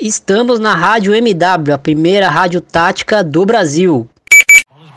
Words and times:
Estamos 0.00 0.58
na 0.58 0.74
Rádio 0.74 1.14
MW, 1.14 1.74
a 1.74 1.78
primeira 1.78 2.30
rádio 2.30 2.62
tática 2.62 3.22
do 3.22 3.44
Brasil. 3.44 4.08
Alles 4.70 4.90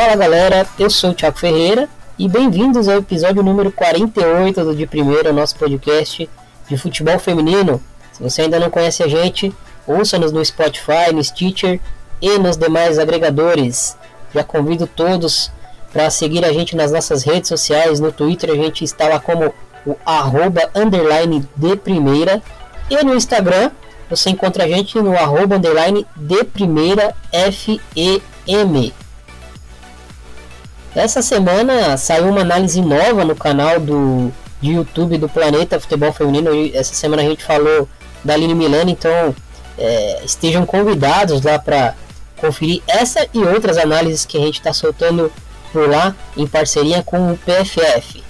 Fala 0.00 0.16
galera, 0.16 0.66
eu 0.78 0.88
sou 0.88 1.10
o 1.10 1.14
Thiago 1.14 1.38
Ferreira 1.38 1.86
e 2.18 2.26
bem-vindos 2.26 2.88
ao 2.88 2.96
episódio 2.96 3.42
número 3.42 3.70
48 3.70 4.64
do 4.64 4.74
De 4.74 4.86
Primeira, 4.86 5.30
nosso 5.30 5.54
podcast 5.56 6.26
de 6.66 6.76
futebol 6.78 7.18
feminino. 7.18 7.82
Se 8.10 8.22
você 8.22 8.40
ainda 8.40 8.58
não 8.58 8.70
conhece 8.70 9.02
a 9.02 9.08
gente, 9.08 9.54
ouça-nos 9.86 10.32
no 10.32 10.42
Spotify, 10.42 11.12
no 11.12 11.22
Stitcher 11.22 11.78
e 12.18 12.38
nos 12.38 12.56
demais 12.56 12.98
agregadores. 12.98 13.94
Já 14.34 14.42
convido 14.42 14.86
todos 14.86 15.52
para 15.92 16.08
seguir 16.08 16.46
a 16.46 16.52
gente 16.54 16.74
nas 16.74 16.90
nossas 16.90 17.22
redes 17.22 17.50
sociais. 17.50 18.00
No 18.00 18.10
Twitter 18.10 18.48
a 18.48 18.56
gente 18.56 18.82
está 18.82 19.06
lá 19.06 19.20
como 19.20 19.52
o 19.84 19.94
arroba 20.06 20.70
underline 20.74 21.46
de 21.54 21.76
primeira. 21.76 22.42
E 22.88 23.04
no 23.04 23.14
Instagram 23.14 23.70
você 24.08 24.30
encontra 24.30 24.64
a 24.64 24.66
gente 24.66 24.98
no 24.98 25.14
arroba 25.14 25.56
underline 25.56 26.06
de 26.16 26.42
primeira 26.42 27.14
FEM. 27.30 28.94
Essa 30.94 31.22
semana 31.22 31.96
saiu 31.96 32.28
uma 32.28 32.40
análise 32.40 32.80
nova 32.82 33.24
no 33.24 33.36
canal 33.36 33.78
do 33.78 34.32
de 34.60 34.72
YouTube 34.72 35.18
do 35.18 35.28
Planeta 35.28 35.80
Futebol 35.80 36.12
Feminino. 36.12 36.50
Essa 36.74 36.94
semana 36.94 37.22
a 37.22 37.24
gente 37.24 37.42
falou 37.44 37.88
da 38.22 38.34
Aline 38.34 38.54
Milano, 38.54 38.90
então 38.90 39.34
é, 39.78 40.22
estejam 40.24 40.66
convidados 40.66 41.42
lá 41.42 41.58
para 41.58 41.94
conferir 42.36 42.82
essa 42.86 43.26
e 43.32 43.38
outras 43.38 43.78
análises 43.78 44.24
que 44.24 44.36
a 44.36 44.40
gente 44.40 44.58
está 44.58 44.72
soltando 44.72 45.32
por 45.72 45.88
lá 45.88 46.14
em 46.36 46.46
parceria 46.46 47.02
com 47.02 47.32
o 47.32 47.38
PFF. 47.38 48.22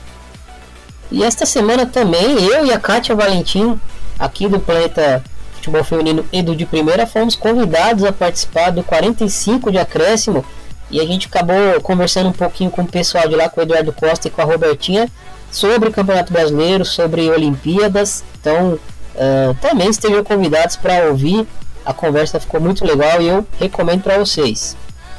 E 1.11 1.25
esta 1.25 1.45
semana 1.45 1.87
também 1.87 2.41
eu 2.45 2.65
e 2.65 2.73
a 2.73 2.79
Kátia 2.79 3.15
Valentim, 3.17 3.81
aqui 4.19 4.47
do 4.47 4.61
Planeta 4.61 5.25
Futebol 5.55 5.83
Feminino 5.83 6.25
Edu 6.33 6.55
de 6.55 6.67
Primeira, 6.67 7.07
fomos 7.07 7.35
convidados 7.35 8.05
a 8.05 8.13
participar 8.13 8.71
do 8.71 8.85
45 8.85 9.73
de 9.73 9.79
acréscimo 9.79 10.45
e 10.91 11.01
a 11.01 11.07
gente 11.07 11.29
acabou 11.29 11.81
conversando 11.83 12.29
um 12.29 12.33
pouquinho 12.33 12.71
com 12.71 12.83
o 12.83 12.87
pessoal 12.87 13.29
de 13.29 13.37
lá, 13.37 13.49
com 13.49 13.61
o 13.61 13.63
Eduardo 13.63 13.93
Costa 13.93 14.29
e 14.29 14.31
com 14.31 14.43
a 14.43 14.45
Robertinha, 14.45 15.09
sobre 15.51 15.89
o 15.89 15.93
Campeonato 15.93 16.33
Brasileiro, 16.33 16.85
sobre 16.85 17.31
Olimpíadas. 17.31 18.25
Então, 18.41 18.75
uh, 18.75 19.55
também 19.61 19.89
estejam 19.89 20.25
convidados 20.25 20.77
para 20.77 21.09
ouvir. 21.09 21.47
A 21.85 21.93
conversa 21.93 22.41
ficou 22.41 22.61
muito 22.61 22.85
legal 22.85 23.23
e 23.23 23.29
eu 23.29 23.47
recomendo 23.59 24.03
para 24.03 24.19
vocês. 24.19 24.77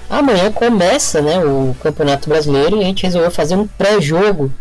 Amanhã 0.10 0.52
começa 0.52 1.22
né, 1.22 1.40
o 1.40 1.76
Campeonato 1.82 2.28
Brasileiro 2.28 2.78
e 2.78 2.82
a 2.82 2.86
gente 2.86 3.04
resolveu 3.04 3.32
fazer 3.32 3.56
um 3.56 3.66
pré-jogo 3.66 4.52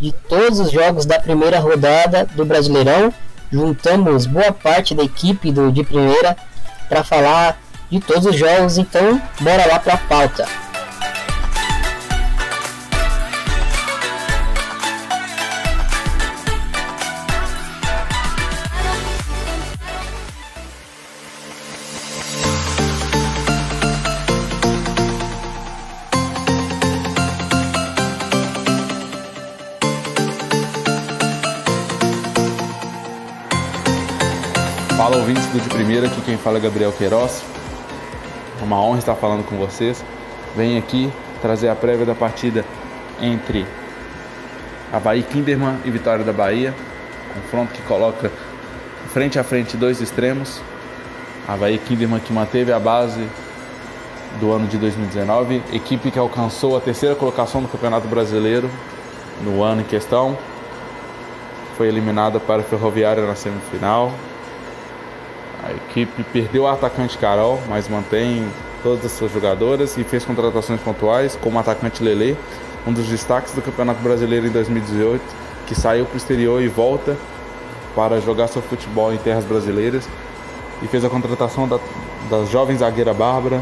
de 0.00 0.12
todos 0.28 0.58
os 0.58 0.70
jogos 0.70 1.06
da 1.06 1.18
primeira 1.18 1.60
rodada 1.60 2.26
do 2.34 2.44
Brasileirão. 2.44 3.12
Juntamos 3.50 4.26
boa 4.26 4.50
parte 4.50 4.94
da 4.94 5.04
equipe 5.04 5.52
do 5.52 5.70
de 5.70 5.84
primeira 5.84 6.36
para 6.88 7.04
falar 7.04 7.56
de 7.90 8.00
todos 8.00 8.26
os 8.26 8.36
jogos, 8.36 8.78
então 8.78 9.20
bora 9.40 9.66
lá 9.66 9.78
para 9.78 9.94
a 9.94 9.98
pauta. 9.98 10.46
Fala 34.96 35.18
ouvintes 35.18 35.46
do 35.46 35.60
De 35.60 35.68
Primeira, 35.68 36.06
aqui 36.08 36.20
quem 36.22 36.36
fala 36.36 36.58
é 36.58 36.60
Gabriel 36.60 36.92
Queiroz. 36.92 37.55
É 38.60 38.64
uma 38.64 38.80
honra 38.80 38.98
estar 38.98 39.14
falando 39.14 39.44
com 39.44 39.56
vocês. 39.56 40.04
Venho 40.56 40.78
aqui 40.78 41.12
trazer 41.42 41.68
a 41.68 41.74
prévia 41.74 42.06
da 42.06 42.14
partida 42.14 42.64
entre 43.20 43.66
Havaí 44.92 45.22
Kinderman 45.22 45.78
e 45.84 45.90
Vitória 45.90 46.24
da 46.24 46.32
Bahia. 46.32 46.74
Confronto 47.34 47.72
que 47.72 47.82
coloca 47.82 48.30
frente 49.12 49.38
a 49.38 49.44
frente 49.44 49.76
dois 49.76 50.00
extremos. 50.00 50.60
Havaí 51.46 51.78
Kinderman 51.78 52.20
que 52.20 52.32
manteve 52.32 52.72
a 52.72 52.78
base 52.80 53.26
do 54.40 54.52
ano 54.52 54.66
de 54.66 54.76
2019, 54.76 55.62
equipe 55.72 56.10
que 56.10 56.18
alcançou 56.18 56.76
a 56.76 56.80
terceira 56.80 57.14
colocação 57.14 57.60
no 57.60 57.68
Campeonato 57.68 58.06
Brasileiro 58.08 58.70
no 59.42 59.62
ano 59.62 59.82
em 59.82 59.84
questão. 59.84 60.36
Foi 61.76 61.88
eliminada 61.88 62.40
para 62.40 62.62
a 62.62 62.64
Ferroviária 62.64 63.26
na 63.26 63.34
semifinal, 63.34 64.12
a 65.66 65.72
equipe 65.72 66.22
perdeu 66.32 66.66
a 66.66 66.74
atacante 66.74 67.18
Carol, 67.18 67.60
mas 67.68 67.88
mantém 67.88 68.48
todas 68.84 69.04
as 69.04 69.12
suas 69.12 69.32
jogadoras 69.32 69.96
e 69.98 70.04
fez 70.04 70.24
contratações 70.24 70.80
pontuais, 70.80 71.36
como 71.42 71.56
o 71.56 71.60
atacante 71.60 72.04
Lele, 72.04 72.38
um 72.86 72.92
dos 72.92 73.06
destaques 73.08 73.52
do 73.52 73.60
Campeonato 73.60 74.00
Brasileiro 74.00 74.46
em 74.46 74.50
2018, 74.50 75.20
que 75.66 75.74
saiu 75.74 76.06
para 76.06 76.14
o 76.14 76.16
exterior 76.16 76.62
e 76.62 76.68
volta 76.68 77.16
para 77.96 78.20
jogar 78.20 78.46
seu 78.46 78.62
futebol 78.62 79.12
em 79.12 79.16
terras 79.16 79.44
brasileiras. 79.44 80.08
E 80.82 80.86
fez 80.86 81.04
a 81.04 81.08
contratação 81.08 81.66
da, 81.66 81.80
da 82.30 82.44
jovem 82.44 82.76
zagueira 82.76 83.12
Bárbara, 83.12 83.60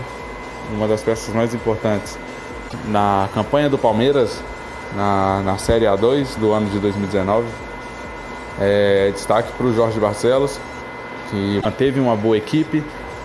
uma 0.72 0.86
das 0.86 1.00
peças 1.00 1.34
mais 1.34 1.54
importantes. 1.54 2.18
Na 2.86 3.30
campanha 3.32 3.70
do 3.70 3.78
Palmeiras, 3.78 4.42
na, 4.94 5.40
na 5.42 5.56
Série 5.56 5.86
A2 5.86 6.36
do 6.36 6.52
ano 6.52 6.68
de 6.68 6.78
2019, 6.80 7.46
é, 8.60 9.10
destaque 9.14 9.52
para 9.52 9.66
o 9.66 9.72
Jorge 9.72 9.98
Barcelos, 9.98 10.58
que 11.34 11.60
manteve 11.64 11.98
uma 11.98 12.14
boa 12.14 12.36
equipe, 12.36 12.84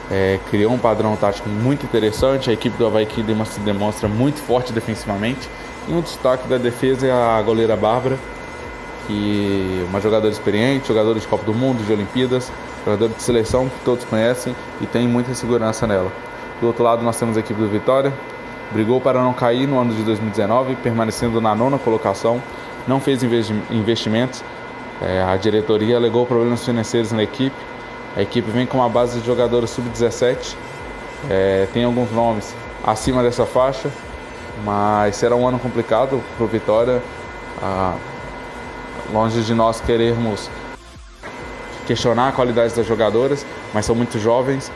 é, 0.10 0.40
criou 0.50 0.74
um 0.74 0.80
padrão 0.80 1.16
tático 1.16 1.48
muito 1.48 1.86
interessante. 1.86 2.50
A 2.50 2.54
equipe 2.54 2.76
do 2.76 2.88
Havaí 2.88 3.08
se 3.46 3.60
demonstra 3.60 4.10
muito 4.10 4.40
forte 4.40 4.74
defensivamente. 4.74 5.48
E 5.88 5.94
um 5.94 6.02
destaque 6.02 6.48
da 6.48 6.58
defesa 6.58 7.08
é 7.08 7.12
a 7.12 7.42
goleira 7.42 7.76
Bárbara, 7.76 8.18
que 9.06 9.84
é 9.84 9.90
uma 9.90 10.02
jogadora 10.02 10.32
experiente, 10.32 10.88
jogadora 10.88 11.20
de 11.20 11.28
Copa 11.28 11.46
do 11.46 11.54
Mundo, 11.54 11.86
de 11.86 11.94
Olimpíadas, 11.94 12.52
jogadora 12.84 13.12
de 13.12 13.22
seleção 13.22 13.70
que 13.70 13.86
todos 13.86 14.04
conhecem 14.06 14.56
e 14.82 14.88
tem 14.88 15.08
muita 15.08 15.34
segurança 15.36 15.86
nela. 15.86 16.12
Do 16.60 16.68
outro 16.68 16.84
lado 16.84 17.04
nós 17.04 17.18
temos 17.18 17.38
a 17.38 17.40
equipe 17.40 17.60
do 17.60 17.70
Vitória, 17.70 18.14
brigou 18.72 19.00
para 19.00 19.22
não 19.22 19.34
cair 19.34 19.68
no 19.68 19.80
ano 19.80 19.94
de 19.94 20.04
2019, 20.04 20.76
permanecendo 20.78 21.40
na 21.40 21.56
nona 21.56 21.78
colocação, 21.78 22.42
não 22.88 23.00
fez 23.00 23.24
investimentos. 23.72 24.44
É, 25.02 25.24
a 25.24 25.38
diretoria 25.38 25.96
alegou 25.96 26.26
problemas 26.26 26.64
financeiros 26.64 27.12
na 27.12 27.24
equipe 27.24 27.56
a 28.16 28.22
equipe 28.22 28.50
vem 28.50 28.66
com 28.66 28.78
uma 28.78 28.90
base 28.90 29.20
de 29.20 29.26
jogadores 29.26 29.70
sub-17, 29.70 30.56
é, 31.30 31.68
tem 31.74 31.84
alguns 31.84 32.12
nomes 32.12 32.54
acima 32.84 33.22
dessa 33.22 33.46
faixa, 33.46 33.90
mas 34.64 35.16
será 35.16 35.36
um 35.36 35.48
ano 35.48 35.60
complicado 35.60 36.22
para 36.38 36.44
o 36.44 36.48
Vitória. 36.48 37.02
Ah, 37.62 37.96
longe 39.12 39.42
de 39.42 39.54
nós 39.54 39.82
querermos 39.82 40.50
questionar 41.86 42.30
a 42.30 42.32
qualidade 42.32 42.74
das 42.76 42.86
jogadoras, 42.86 43.46
mas 43.74 43.86
são 43.86 43.96
muito 43.96 44.20
jovens 44.20 44.72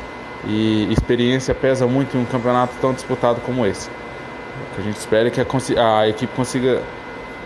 e 0.46 0.92
experiência 0.92 1.54
pesa 1.54 1.86
muito 1.88 2.18
em 2.18 2.22
um 2.22 2.26
campeonato 2.26 2.74
tão 2.82 2.94
disputado 2.94 3.40
como 3.42 3.66
esse. 3.66 3.90
O 3.90 4.76
que 4.76 4.82
a 4.82 4.84
gente 4.84 4.98
espera 4.98 5.28
é 5.28 5.32
que 5.32 5.40
a, 5.40 6.00
a 6.00 6.10
equipe 6.10 6.36
consiga 6.36 6.82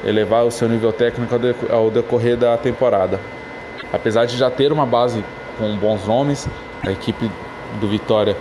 elevar 0.06 0.45
o 0.45 0.51
seu 0.51 0.67
nível 0.67 0.91
técnico 0.91 1.35
ao 1.71 1.91
decorrer 1.91 2.38
da 2.38 2.57
temporada. 2.57 3.19
Apesar 3.91 4.25
de 4.25 4.38
já 4.38 4.50
ter 4.50 4.71
uma 4.71 4.85
base 4.85 5.23
com 5.57 5.75
bons 5.77 6.06
nomes. 6.06 6.48
A 6.86 6.92
equipe 6.92 7.30
do 7.80 7.88
Vitória 7.88 8.38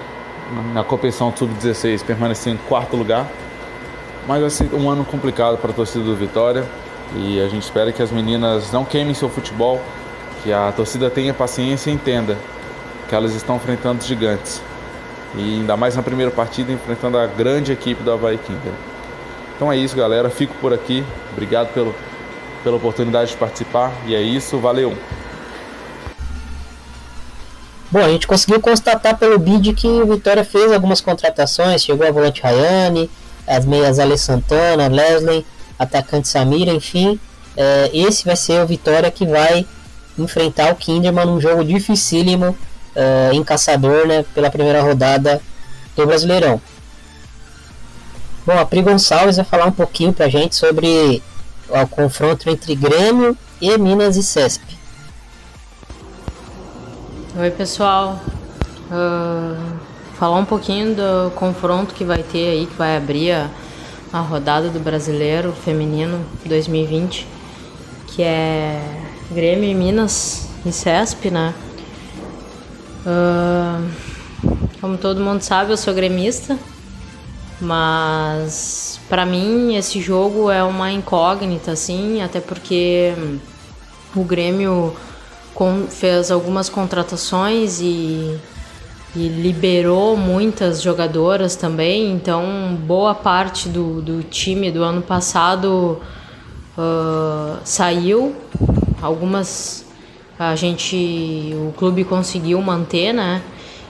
na 0.72 0.84
competição 0.84 1.34
sub-16 1.34 2.04
permaneceu 2.04 2.52
em 2.52 2.56
quarto 2.56 2.96
lugar. 2.96 3.26
Mas 4.26 4.40
vai 4.40 4.50
ser 4.50 4.74
um 4.74 4.90
ano 4.90 5.04
complicado 5.04 5.56
para 5.58 5.70
a 5.70 5.74
torcida 5.74 6.04
do 6.04 6.16
Vitória 6.16 6.64
e 7.14 7.40
a 7.40 7.48
gente 7.48 7.62
espera 7.62 7.92
que 7.92 8.02
as 8.02 8.10
meninas 8.10 8.72
não 8.72 8.84
queimem 8.84 9.14
seu 9.14 9.28
futebol, 9.28 9.80
que 10.42 10.52
a 10.52 10.72
torcida 10.72 11.08
tenha 11.08 11.32
paciência 11.32 11.90
e 11.90 11.94
entenda 11.94 12.36
que 13.08 13.14
elas 13.14 13.34
estão 13.34 13.56
enfrentando 13.56 14.02
gigantes. 14.04 14.60
E 15.34 15.60
ainda 15.60 15.76
mais 15.76 15.94
na 15.94 16.02
primeira 16.02 16.32
partida 16.32 16.72
enfrentando 16.72 17.18
a 17.18 17.26
grande 17.26 17.72
equipe 17.72 18.02
do 18.02 18.10
Havaí. 18.10 18.40
Então 19.54 19.70
é 19.70 19.76
isso, 19.76 19.94
galera. 19.94 20.30
Fico 20.30 20.54
por 20.60 20.72
aqui. 20.72 21.04
Obrigado 21.32 21.72
pelo, 21.72 21.94
pela 22.64 22.76
oportunidade 22.76 23.30
de 23.30 23.36
participar. 23.36 23.92
E 24.06 24.14
é 24.14 24.22
isso. 24.22 24.58
Valeu! 24.58 24.96
Bom, 27.96 28.04
a 28.04 28.10
gente 28.10 28.26
conseguiu 28.26 28.60
constatar 28.60 29.16
pelo 29.16 29.38
bid 29.38 29.72
que 29.72 29.86
o 29.86 30.06
Vitória 30.06 30.44
fez 30.44 30.70
algumas 30.70 31.00
contratações, 31.00 31.82
chegou 31.82 32.06
a 32.06 32.10
volante 32.10 32.42
Rayane, 32.42 33.08
as 33.46 33.64
meias 33.64 33.98
Ale 33.98 34.18
Santana, 34.18 34.86
Leslie, 34.86 35.46
atacante 35.78 36.28
Samira, 36.28 36.70
enfim. 36.72 37.18
É, 37.56 37.90
esse 37.94 38.26
vai 38.26 38.36
ser 38.36 38.62
o 38.62 38.66
Vitória 38.66 39.10
que 39.10 39.24
vai 39.24 39.66
enfrentar 40.18 40.74
o 40.74 40.76
Kinderman 40.76 41.24
num 41.24 41.40
jogo 41.40 41.64
dificílimo 41.64 42.54
é, 42.94 43.30
em 43.32 43.42
Caçador, 43.42 44.06
né, 44.06 44.26
pela 44.34 44.50
primeira 44.50 44.82
rodada 44.82 45.40
do 45.96 46.06
Brasileirão. 46.06 46.60
Bom, 48.44 48.58
a 48.58 48.66
Pri 48.66 48.82
Gonçalves 48.82 49.36
vai 49.36 49.44
falar 49.46 49.64
um 49.64 49.72
pouquinho 49.72 50.12
pra 50.12 50.28
gente 50.28 50.54
sobre 50.54 51.22
o 51.70 51.86
confronto 51.86 52.50
entre 52.50 52.74
Grêmio 52.74 53.34
e 53.58 53.78
Minas 53.78 54.18
e 54.18 54.22
Cesp. 54.22 54.76
Oi 57.38 57.50
pessoal, 57.50 58.18
uh, 58.90 59.78
falar 60.14 60.38
um 60.38 60.44
pouquinho 60.46 60.94
do 60.94 61.30
confronto 61.32 61.94
que 61.94 62.02
vai 62.02 62.22
ter 62.22 62.48
aí, 62.48 62.64
que 62.64 62.74
vai 62.76 62.96
abrir 62.96 63.32
a, 63.32 63.50
a 64.10 64.20
rodada 64.20 64.70
do 64.70 64.80
Brasileiro 64.80 65.52
Feminino 65.52 66.24
2020, 66.46 67.26
que 68.06 68.22
é 68.22 68.80
Grêmio 69.30 69.68
e 69.68 69.74
Minas 69.74 70.48
e 70.64 70.72
Cesp, 70.72 71.30
né? 71.30 71.52
Uh, 73.04 73.86
como 74.80 74.96
todo 74.96 75.20
mundo 75.20 75.42
sabe, 75.42 75.72
eu 75.72 75.76
sou 75.76 75.92
gremista, 75.92 76.58
mas 77.60 78.98
para 79.10 79.26
mim 79.26 79.76
esse 79.76 80.00
jogo 80.00 80.50
é 80.50 80.64
uma 80.64 80.90
incógnita, 80.90 81.72
assim, 81.72 82.22
até 82.22 82.40
porque 82.40 83.12
o 84.14 84.24
Grêmio 84.24 84.96
fez 85.88 86.30
algumas 86.30 86.68
contratações 86.68 87.80
e, 87.80 88.38
e, 89.14 89.28
liberou 89.28 90.16
muitas 90.16 90.82
jogadoras 90.82 91.56
também, 91.56 92.12
então 92.12 92.78
boa 92.86 93.14
parte 93.14 93.68
do, 93.68 94.02
do 94.02 94.22
time 94.22 94.70
do 94.70 94.82
ano 94.82 95.02
passado 95.02 96.00
uh, 96.76 97.56
saiu, 97.64 98.34
algumas 99.00 99.86
a 100.38 100.54
gente, 100.54 101.54
o 101.54 101.72
clube 101.78 102.04
conseguiu 102.04 102.60
manter, 102.60 103.12
né? 103.12 103.40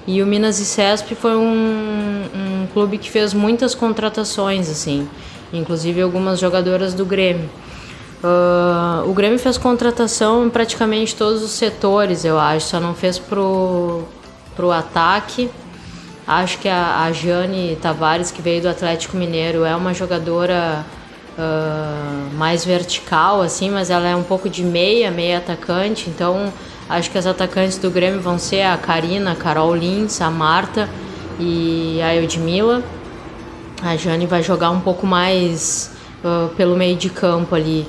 E 0.07 0.23
o 0.23 0.27
Minas 0.27 0.61
e 0.61 0.65
Cesp 0.65 1.17
foi 1.17 1.35
um, 1.35 2.23
um 2.33 2.67
clube 2.73 2.99
que 2.99 3.11
fez 3.11 3.35
muitas 3.35 3.75
contratações, 3.75 4.71
assim, 4.71 5.09
inclusive 5.53 6.01
algumas 6.01 6.39
jogadoras 6.39 6.95
do 6.95 7.05
Grêmio. 7.05 7.51
Uh, 8.27 9.09
o 9.09 9.15
Grêmio 9.15 9.39
fez 9.39 9.57
contratação 9.57 10.45
em 10.45 10.51
praticamente 10.51 11.15
todos 11.15 11.45
os 11.45 11.53
setores, 11.53 12.25
eu 12.25 12.41
acho, 12.41 12.67
só 12.67 12.81
não 12.81 12.93
fez 12.93 13.21
pro, 13.21 14.03
pro 14.57 14.73
ataque. 14.73 15.49
Acho 16.27 16.59
que 16.59 16.69
a, 16.69 17.05
a 17.05 17.13
Jane 17.13 17.79
Tavares, 17.81 18.33
que 18.33 18.43
veio 18.43 18.63
do 18.63 18.69
Atlético 18.69 19.17
Mineiro, 19.17 19.65
é 19.65 19.77
uma 19.77 19.95
jogadora 19.95 20.85
uh, 21.39 22.35
mais 22.35 22.65
vertical, 22.65 23.43
assim, 23.43 23.71
mas 23.71 23.91
ela 23.91 24.09
é 24.09 24.17
um 24.17 24.25
pouco 24.25 24.49
de 24.49 24.65
meia, 24.65 25.09
meia 25.09 25.39
atacante, 25.39 26.11
então 26.11 26.53
acho 26.89 27.13
que 27.13 27.19
as 27.19 27.27
atacantes 27.27 27.79
do 27.79 27.93
Grêmio 27.93 28.21
vão 28.21 28.41
ser 28.41 28.63
a 28.63 28.77
Karina, 28.77 29.33
a 29.33 29.37
Carol 29.37 29.73
Lins, 29.73 30.21
a 30.21 30.31
Marta 30.31 30.89
e 31.39 32.01
a 32.03 32.17
Eudmila. 32.17 32.83
A 33.81 33.95
Jane 33.97 34.27
vai 34.27 34.43
jogar 34.43 34.71
um 34.71 34.81
pouco 34.81 35.07
mais 35.07 35.93
uh, 36.25 36.49
pelo 36.57 36.75
meio 36.75 36.97
de 36.97 37.09
campo 37.09 37.55
ali. 37.55 37.87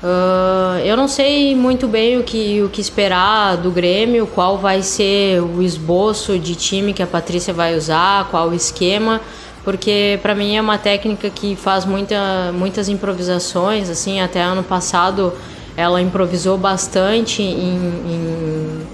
Uh, 0.00 0.78
eu 0.84 0.96
não 0.96 1.08
sei 1.08 1.56
muito 1.56 1.88
bem 1.88 2.18
o 2.18 2.22
que, 2.22 2.62
o 2.62 2.68
que 2.68 2.80
esperar 2.80 3.56
do 3.56 3.68
Grêmio, 3.68 4.28
qual 4.28 4.56
vai 4.56 4.80
ser 4.80 5.42
o 5.42 5.60
esboço 5.60 6.38
de 6.38 6.54
time 6.54 6.92
que 6.92 7.02
a 7.02 7.06
Patrícia 7.06 7.52
vai 7.52 7.76
usar, 7.76 8.28
qual 8.30 8.50
o 8.50 8.54
esquema, 8.54 9.20
porque 9.64 10.20
para 10.22 10.36
mim 10.36 10.56
é 10.56 10.60
uma 10.60 10.78
técnica 10.78 11.28
que 11.28 11.56
faz 11.56 11.84
muita, 11.84 12.52
muitas 12.52 12.88
improvisações. 12.88 13.90
Assim, 13.90 14.20
até 14.20 14.40
ano 14.40 14.62
passado 14.62 15.32
ela 15.76 16.00
improvisou 16.00 16.56
bastante 16.56 17.42
em, 17.42 17.76
em, 17.76 18.86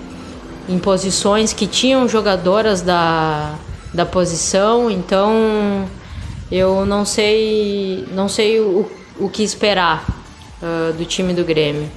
em 0.70 0.78
posições 0.78 1.52
que 1.52 1.66
tinham 1.66 2.08
jogadoras 2.08 2.80
da, 2.80 3.56
da 3.92 4.06
posição, 4.06 4.90
então 4.90 5.86
eu 6.50 6.86
não 6.86 7.04
sei, 7.04 8.06
não 8.10 8.26
sei 8.26 8.58
o, 8.60 8.90
o 9.18 9.28
que 9.28 9.42
esperar 9.42 10.13
uh, 10.64 10.93
do 10.94 11.05
time 11.05 11.34
do 11.34 11.44
Grêmio. 11.44 11.90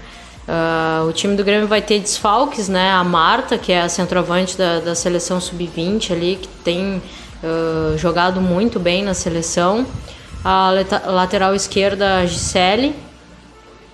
Uh, 0.47 1.07
o 1.07 1.13
time 1.13 1.35
do 1.35 1.43
Grêmio 1.43 1.67
vai 1.67 1.81
ter 1.81 1.99
desfalques, 1.99 2.69
né? 2.69 2.91
A 2.91 3.03
Marta, 3.03 3.57
que 3.57 3.71
é 3.71 3.81
a 3.81 3.89
centroavante 3.89 4.57
da, 4.57 4.79
da 4.79 4.95
seleção 4.95 5.41
sub-20 5.41 6.11
ali, 6.11 6.39
que 6.41 6.47
tem 6.63 7.01
uh, 7.43 7.97
jogado 7.97 8.39
muito 8.39 8.79
bem 8.79 9.03
na 9.03 9.13
seleção. 9.13 9.85
A 10.43 10.71
lateral 11.07 11.53
esquerda, 11.55 12.19
a 12.19 12.25
Gisele. 12.25 12.95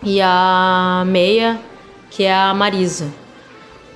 E 0.04 0.20
a 0.22 1.04
meia, 1.08 1.60
que 2.12 2.24
é 2.24 2.34
a 2.34 2.54
Marisa. 2.54 3.06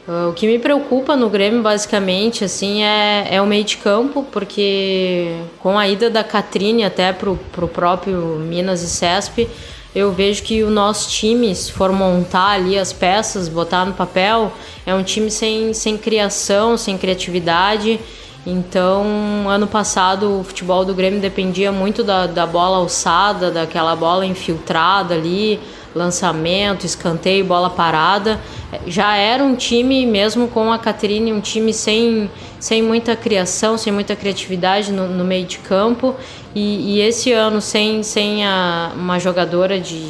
Uh, 0.07 0.29
o 0.29 0.33
que 0.33 0.47
me 0.47 0.57
preocupa 0.57 1.17
no 1.17 1.29
Grêmio, 1.29 1.61
basicamente, 1.61 2.45
assim, 2.45 2.81
é, 2.81 3.27
é 3.29 3.41
o 3.41 3.45
meio 3.45 3.65
de 3.65 3.75
campo, 3.75 4.25
porque 4.31 5.35
com 5.59 5.77
a 5.77 5.85
ida 5.85 6.09
da 6.09 6.23
Catrine 6.23 6.85
até 6.85 7.11
pro, 7.11 7.37
pro 7.51 7.67
próprio 7.67 8.39
Minas 8.39 8.81
e 8.81 8.87
Cesp, 8.87 9.49
eu 9.95 10.11
vejo 10.11 10.43
que 10.43 10.63
o 10.63 10.69
nosso 10.69 11.09
time, 11.09 11.53
se 11.55 11.71
for 11.71 11.91
montar 11.91 12.51
ali 12.51 12.77
as 12.77 12.93
peças, 12.93 13.47
botar 13.47 13.85
no 13.85 13.93
papel, 13.93 14.51
é 14.85 14.93
um 14.93 15.03
time 15.03 15.31
sem, 15.31 15.73
sem 15.73 15.97
criação, 15.97 16.77
sem 16.77 16.97
criatividade. 16.97 17.99
Então, 18.45 19.49
ano 19.49 19.67
passado, 19.67 20.39
o 20.39 20.43
futebol 20.43 20.85
do 20.85 20.93
Grêmio 20.93 21.19
dependia 21.19 21.71
muito 21.71 22.03
da, 22.03 22.27
da 22.27 22.45
bola 22.45 22.77
alçada, 22.77 23.51
daquela 23.51 23.95
bola 23.95 24.25
infiltrada 24.25 25.13
ali, 25.13 25.59
lançamento, 25.95 26.85
escanteio, 26.85 27.45
bola 27.45 27.69
parada. 27.69 28.39
Já 28.85 29.15
era 29.15 29.43
um 29.43 29.55
time, 29.55 30.05
mesmo 30.05 30.47
com 30.47 30.71
a 30.71 30.77
Caterine, 30.77 31.33
um 31.33 31.39
time 31.39 31.73
sem, 31.73 32.29
sem 32.59 32.81
muita 32.81 33.15
criação, 33.15 33.77
sem 33.77 33.91
muita 33.91 34.15
criatividade 34.15 34.91
no, 34.91 35.07
no 35.07 35.23
meio 35.23 35.45
de 35.45 35.59
campo. 35.59 36.15
E, 36.53 36.95
e, 36.95 37.01
esse 37.01 37.31
ano, 37.31 37.61
sem, 37.61 38.03
sem 38.03 38.45
a, 38.45 38.91
uma 38.95 39.19
jogadora 39.19 39.79
de, 39.79 40.07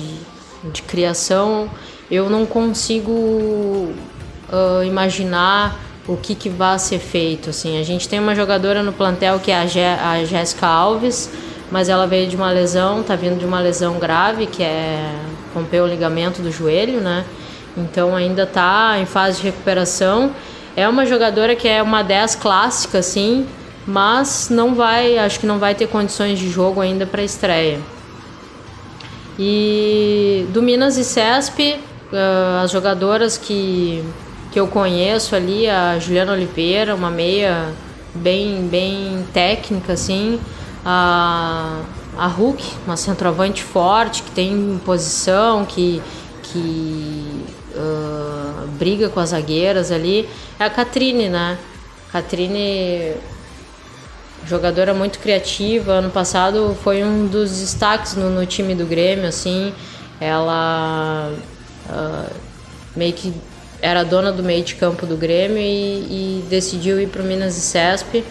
de 0.71 0.81
criação, 0.81 1.69
eu 2.09 2.29
não 2.29 2.45
consigo 2.45 3.11
uh, 3.11 4.83
imaginar 4.85 5.79
o 6.07 6.15
que, 6.15 6.33
que 6.35 6.49
vai 6.49 6.79
ser 6.79 6.99
feito. 6.99 7.49
Assim, 7.49 7.79
a 7.79 7.83
gente 7.83 8.07
tem 8.07 8.19
uma 8.19 8.33
jogadora 8.33 8.81
no 8.81 8.93
plantel 8.93 9.39
que 9.39 9.51
é 9.51 9.57
a, 9.93 10.11
a 10.11 10.25
Jéssica 10.25 10.65
Alves, 10.65 11.29
mas 11.69 11.89
ela 11.89 12.07
veio 12.07 12.27
de 12.27 12.35
uma 12.35 12.49
lesão, 12.49 13.03
tá 13.03 13.15
vindo 13.15 13.37
de 13.37 13.45
uma 13.45 13.59
lesão 13.59 13.99
grave, 13.99 14.47
que 14.47 14.63
é 14.63 15.13
rompeu 15.57 15.83
o 15.83 15.87
ligamento 15.87 16.41
do 16.41 16.51
joelho, 16.51 17.01
né? 17.01 17.25
Então 17.75 18.15
ainda 18.15 18.45
tá 18.45 18.97
em 18.99 19.05
fase 19.05 19.37
de 19.37 19.43
recuperação. 19.43 20.31
É 20.75 20.87
uma 20.87 21.05
jogadora 21.05 21.55
que 21.55 21.67
é 21.67 21.81
uma 21.81 22.03
10 22.03 22.35
clássica, 22.35 22.99
assim, 22.99 23.47
mas 23.85 24.49
não 24.49 24.75
vai, 24.75 25.17
acho 25.17 25.39
que 25.39 25.45
não 25.45 25.59
vai 25.59 25.73
ter 25.73 25.87
condições 25.87 26.37
de 26.39 26.49
jogo 26.49 26.81
ainda 26.81 27.05
para 27.05 27.23
estreia. 27.23 27.79
E 29.39 30.45
do 30.49 30.61
Minas 30.61 30.97
e 30.97 31.03
Cesp, 31.03 31.59
uh, 31.59 32.63
as 32.63 32.71
jogadoras 32.71 33.37
que, 33.37 34.03
que 34.51 34.59
eu 34.59 34.67
conheço 34.67 35.35
ali, 35.35 35.69
a 35.69 35.99
Juliana 35.99 36.33
Oliveira, 36.33 36.95
uma 36.95 37.11
meia 37.11 37.71
bem, 38.15 38.67
bem 38.67 39.25
técnica, 39.33 39.93
assim, 39.93 40.39
a, 40.83 41.81
a 42.17 42.27
Hulk, 42.27 42.63
uma 42.85 42.97
centroavante 42.97 43.63
forte, 43.63 44.23
que 44.23 44.31
tem 44.31 44.79
posição, 44.83 45.65
que, 45.65 46.01
que 46.43 47.45
uh, 47.75 48.67
briga 48.77 49.09
com 49.09 49.19
as 49.19 49.29
zagueiras 49.29 49.91
ali, 49.91 50.27
é 50.59 50.63
a 50.63 50.69
Catrine, 50.69 51.29
né? 51.29 51.57
Catrine, 52.11 53.13
jogadora 54.45 54.93
muito 54.93 55.19
criativa, 55.19 55.93
ano 55.93 56.09
passado 56.09 56.75
foi 56.83 57.03
um 57.03 57.27
dos 57.27 57.59
destaques 57.59 58.15
no, 58.15 58.29
no 58.29 58.45
time 58.45 58.73
do 58.73 58.85
Grêmio, 58.85 59.27
assim, 59.27 59.73
ela 60.19 61.31
uh, 61.89 62.33
meio 62.95 63.13
que 63.13 63.33
era 63.81 64.03
dona 64.03 64.31
do 64.31 64.41
meio 64.41 64.63
de 64.63 64.75
campo 64.75 65.05
do 65.05 65.15
Grêmio 65.15 65.59
e, 65.59 66.41
e 66.41 66.45
decidiu 66.49 66.99
ir 66.99 67.09
para 67.09 67.21
o 67.21 67.25
Minas 67.25 67.57
e 67.57 67.61
Cesp. 67.61 68.23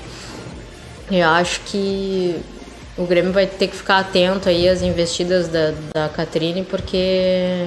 Eu 1.10 1.28
acho 1.28 1.60
que 1.60 2.42
o 2.96 3.04
Grêmio 3.04 3.32
vai 3.32 3.46
ter 3.46 3.68
que 3.68 3.76
ficar 3.76 3.98
atento 3.98 4.48
aí 4.48 4.68
às 4.68 4.82
investidas 4.82 5.48
da, 5.48 5.72
da 5.94 6.08
Catrine, 6.08 6.64
porque 6.64 7.66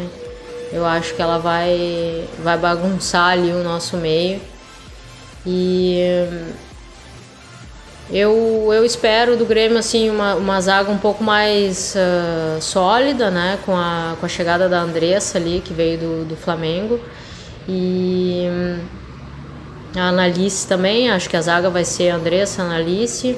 eu 0.71 0.85
acho 0.85 1.13
que 1.13 1.21
ela 1.21 1.37
vai, 1.37 2.25
vai 2.43 2.57
bagunçar 2.57 3.31
ali 3.31 3.51
o 3.51 3.63
nosso 3.63 3.97
meio. 3.97 4.41
E 5.45 5.99
eu, 8.11 8.69
eu 8.73 8.83
espero 8.83 9.37
do 9.37 9.45
Grêmio 9.45 9.77
assim 9.77 10.09
uma, 10.09 10.33
uma 10.33 10.59
zaga 10.59 10.91
um 10.91 10.97
pouco 10.97 11.23
mais 11.23 11.95
uh, 11.95 12.59
sólida, 12.61 13.29
né? 13.29 13.59
Com 13.65 13.75
a, 13.75 14.15
com 14.19 14.25
a 14.25 14.29
chegada 14.29 14.67
da 14.67 14.79
Andressa 14.79 15.37
ali, 15.37 15.61
que 15.63 15.73
veio 15.73 15.99
do, 15.99 16.25
do 16.25 16.35
Flamengo. 16.35 16.99
E 17.67 18.47
a 19.95 20.09
Analice 20.09 20.67
também, 20.67 21.11
acho 21.11 21.29
que 21.29 21.37
a 21.37 21.41
zaga 21.41 21.69
vai 21.69 21.85
ser 21.85 22.09
Andressa, 22.09 22.63
Analice. 22.63 23.37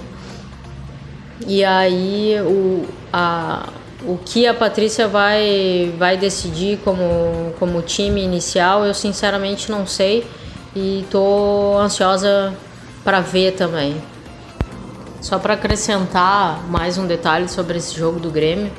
E 1.47 1.63
aí 1.63 2.35
o, 2.41 2.85
a, 3.11 3.69
o 4.05 4.17
que 4.17 4.47
a 4.47 4.53
Patrícia 4.53 5.07
vai, 5.07 5.93
vai 5.97 6.17
decidir 6.17 6.79
como, 6.83 7.53
como 7.59 7.81
time 7.81 8.21
inicial, 8.21 8.85
eu 8.85 8.93
sinceramente 8.93 9.71
não 9.71 9.85
sei 9.85 10.25
e 10.75 11.05
tô 11.09 11.77
ansiosa 11.77 12.53
para 13.03 13.19
ver 13.19 13.53
também. 13.53 14.01
Só 15.21 15.37
para 15.37 15.53
acrescentar 15.53 16.63
mais 16.67 16.97
um 16.97 17.05
detalhe 17.05 17.47
sobre 17.47 17.77
esse 17.77 17.95
jogo 17.95 18.19
do 18.19 18.31
Grêmio, 18.31 18.71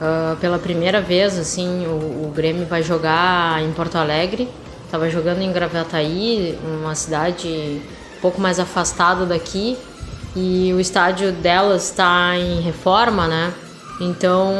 uh, 0.00 0.36
pela 0.36 0.58
primeira 0.58 1.00
vez 1.00 1.38
assim 1.38 1.86
o, 1.86 2.26
o, 2.26 2.32
Grêmio 2.34 2.66
vai 2.66 2.82
jogar 2.82 3.62
em 3.62 3.72
Porto 3.72 3.96
Alegre. 3.96 4.48
Estava 4.86 5.08
jogando 5.10 5.42
em 5.42 5.52
Gravataí, 5.52 6.58
uma 6.64 6.94
cidade 6.94 7.82
um 8.16 8.20
pouco 8.20 8.40
mais 8.40 8.58
afastada 8.58 9.24
daqui, 9.26 9.76
e 10.34 10.72
o 10.74 10.80
estádio 10.80 11.32
delas 11.32 11.84
está 11.84 12.36
em 12.36 12.60
reforma, 12.60 13.26
né? 13.28 13.52
Então 14.00 14.54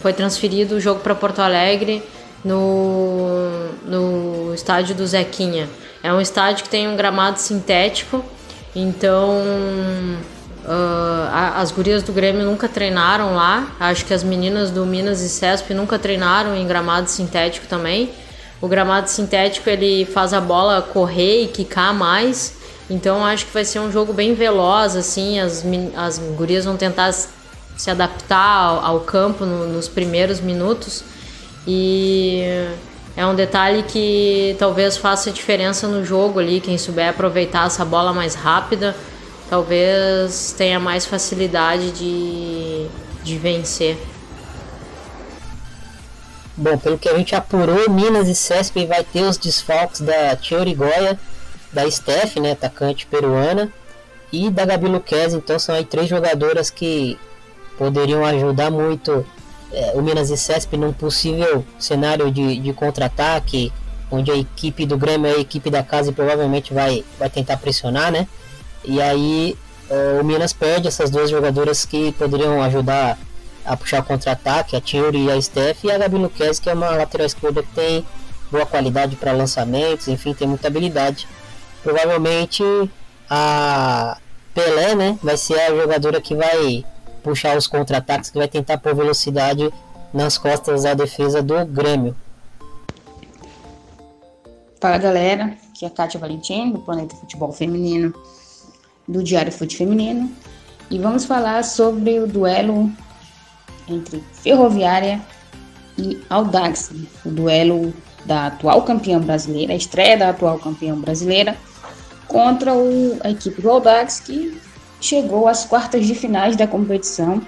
foi 0.00 0.12
transferido 0.12 0.76
o 0.76 0.80
jogo 0.80 1.00
para 1.00 1.14
Porto 1.14 1.40
Alegre 1.40 2.02
no, 2.44 3.68
no 3.84 4.54
estádio 4.54 4.94
do 4.94 5.06
Zequinha. 5.06 5.68
É 6.02 6.12
um 6.12 6.20
estádio 6.20 6.64
que 6.64 6.70
tem 6.70 6.88
um 6.88 6.96
gramado 6.96 7.38
sintético, 7.38 8.24
então 8.74 9.30
uh, 10.64 11.56
as 11.56 11.70
gurias 11.70 12.02
do 12.02 12.12
Grêmio 12.12 12.44
nunca 12.44 12.68
treinaram 12.68 13.34
lá. 13.34 13.68
Acho 13.78 14.04
que 14.04 14.14
as 14.14 14.22
meninas 14.22 14.70
do 14.70 14.86
Minas 14.86 15.20
e 15.20 15.28
Cesp 15.28 15.70
nunca 15.74 15.98
treinaram 15.98 16.56
em 16.56 16.66
gramado 16.66 17.10
sintético 17.10 17.66
também. 17.66 18.10
O 18.60 18.68
gramado 18.68 19.08
sintético 19.08 19.70
ele 19.70 20.04
faz 20.04 20.32
a 20.32 20.40
bola 20.40 20.82
correr 20.82 21.44
e 21.44 21.46
quicar 21.48 21.94
mais. 21.94 22.54
Então 22.90 23.24
acho 23.24 23.46
que 23.46 23.52
vai 23.52 23.64
ser 23.64 23.80
um 23.80 23.92
jogo 23.92 24.12
bem 24.12 24.34
veloz, 24.34 24.96
assim, 24.96 25.38
as, 25.38 25.64
as 25.96 26.18
gurias 26.36 26.64
vão 26.64 26.76
tentar 26.76 27.12
se 27.12 27.90
adaptar 27.90 28.56
ao, 28.56 28.84
ao 28.84 29.00
campo 29.00 29.44
no, 29.44 29.68
nos 29.68 29.88
primeiros 29.88 30.40
minutos 30.40 31.04
e 31.66 32.42
é 33.14 33.26
um 33.26 33.34
detalhe 33.34 33.82
que 33.82 34.56
talvez 34.58 34.96
faça 34.96 35.30
diferença 35.30 35.86
no 35.86 36.04
jogo 36.04 36.38
ali, 36.38 36.60
quem 36.60 36.78
souber 36.78 37.10
aproveitar 37.10 37.66
essa 37.66 37.84
bola 37.84 38.12
mais 38.12 38.34
rápida, 38.34 38.96
talvez 39.50 40.54
tenha 40.56 40.80
mais 40.80 41.04
facilidade 41.04 41.90
de, 41.90 42.86
de 43.22 43.36
vencer. 43.36 43.98
Bom, 46.60 46.76
pelo 46.76 46.98
que 46.98 47.08
a 47.08 47.16
gente 47.16 47.36
apurou, 47.36 47.88
Minas 47.88 48.26
e 48.26 48.34
Cesp 48.34 48.84
vai 48.84 49.04
ter 49.04 49.22
os 49.22 49.38
desfalques 49.38 50.00
da 50.00 50.36
Goya 50.76 51.16
da 51.72 51.88
Steph, 51.88 52.34
né, 52.38 52.52
atacante 52.52 53.06
peruana, 53.06 53.72
e 54.32 54.50
da 54.50 54.64
Gabi 54.64 54.88
Luquez. 54.88 55.34
Então 55.34 55.56
são 55.56 55.72
aí 55.72 55.84
três 55.84 56.08
jogadoras 56.08 56.68
que 56.68 57.16
poderiam 57.78 58.24
ajudar 58.24 58.72
muito 58.72 59.24
é, 59.72 59.92
o 59.94 60.02
Minas 60.02 60.30
e 60.30 60.36
Cesp 60.36 60.76
num 60.76 60.92
possível 60.92 61.64
cenário 61.78 62.28
de, 62.28 62.58
de 62.58 62.72
contra-ataque, 62.72 63.72
onde 64.10 64.32
a 64.32 64.36
equipe 64.36 64.84
do 64.84 64.98
Grêmio 64.98 65.30
é 65.30 65.34
a 65.34 65.38
equipe 65.38 65.70
da 65.70 65.84
casa 65.84 66.10
e 66.10 66.12
provavelmente 66.12 66.74
vai, 66.74 67.04
vai 67.20 67.30
tentar 67.30 67.58
pressionar, 67.58 68.10
né? 68.10 68.26
E 68.84 69.00
aí 69.00 69.56
é, 69.88 70.18
o 70.20 70.24
Minas 70.24 70.52
perde 70.52 70.88
essas 70.88 71.08
duas 71.08 71.30
jogadoras 71.30 71.84
que 71.84 72.10
poderiam 72.10 72.60
ajudar 72.64 73.16
a 73.68 73.76
puxar 73.76 74.00
o 74.00 74.04
contra-ataque, 74.04 74.74
a 74.74 74.80
Tiuri 74.80 75.26
e 75.26 75.30
a 75.30 75.40
Steph, 75.40 75.84
e 75.84 75.92
a 75.92 75.98
Gabi 75.98 76.16
Luquez, 76.16 76.58
que 76.58 76.70
é 76.70 76.74
uma 76.74 76.90
lateral 76.90 77.26
esquerda 77.26 77.62
que 77.62 77.72
tem 77.74 78.04
boa 78.50 78.64
qualidade 78.64 79.14
para 79.16 79.32
lançamentos, 79.32 80.08
enfim, 80.08 80.32
tem 80.32 80.48
muita 80.48 80.68
habilidade. 80.68 81.28
Provavelmente 81.82 82.62
a 83.28 84.16
Pelé, 84.54 84.94
né, 84.94 85.18
vai 85.22 85.36
ser 85.36 85.60
a 85.60 85.76
jogadora 85.76 86.20
que 86.20 86.34
vai 86.34 86.84
puxar 87.22 87.56
os 87.56 87.66
contra-ataques, 87.66 88.30
que 88.30 88.38
vai 88.38 88.48
tentar 88.48 88.78
pôr 88.78 88.94
velocidade 88.94 89.70
nas 90.12 90.38
costas 90.38 90.84
da 90.84 90.94
defesa 90.94 91.42
do 91.42 91.64
Grêmio. 91.66 92.16
Fala 94.80 94.96
galera, 94.96 95.56
aqui 95.70 95.84
é 95.84 95.88
a 95.88 95.90
Kátia 95.90 96.18
Valentim, 96.18 96.70
do 96.72 96.78
Planeta 96.78 97.14
Futebol 97.16 97.52
Feminino, 97.52 98.14
do 99.06 99.22
Diário 99.22 99.52
Fute 99.52 99.76
Feminino, 99.76 100.30
e 100.90 100.98
vamos 100.98 101.24
falar 101.24 101.64
sobre 101.64 102.18
o 102.18 102.26
duelo 102.26 102.90
entre 103.88 104.22
Ferroviária 104.32 105.20
e 105.98 106.18
Audax, 106.30 106.92
o 107.24 107.30
duelo 107.30 107.92
da 108.24 108.46
atual 108.46 108.82
campeã 108.82 109.18
brasileira, 109.18 109.72
a 109.72 109.76
estreia 109.76 110.16
da 110.16 110.30
atual 110.30 110.58
campeã 110.58 110.94
brasileira, 110.94 111.56
contra 112.26 112.74
o, 112.74 113.18
a 113.24 113.30
equipe 113.30 113.60
do 113.60 113.70
Audax, 113.70 114.20
que 114.20 114.60
chegou 115.00 115.48
às 115.48 115.64
quartas 115.64 116.06
de 116.06 116.14
finais 116.14 116.56
da 116.56 116.66
competição 116.66 117.40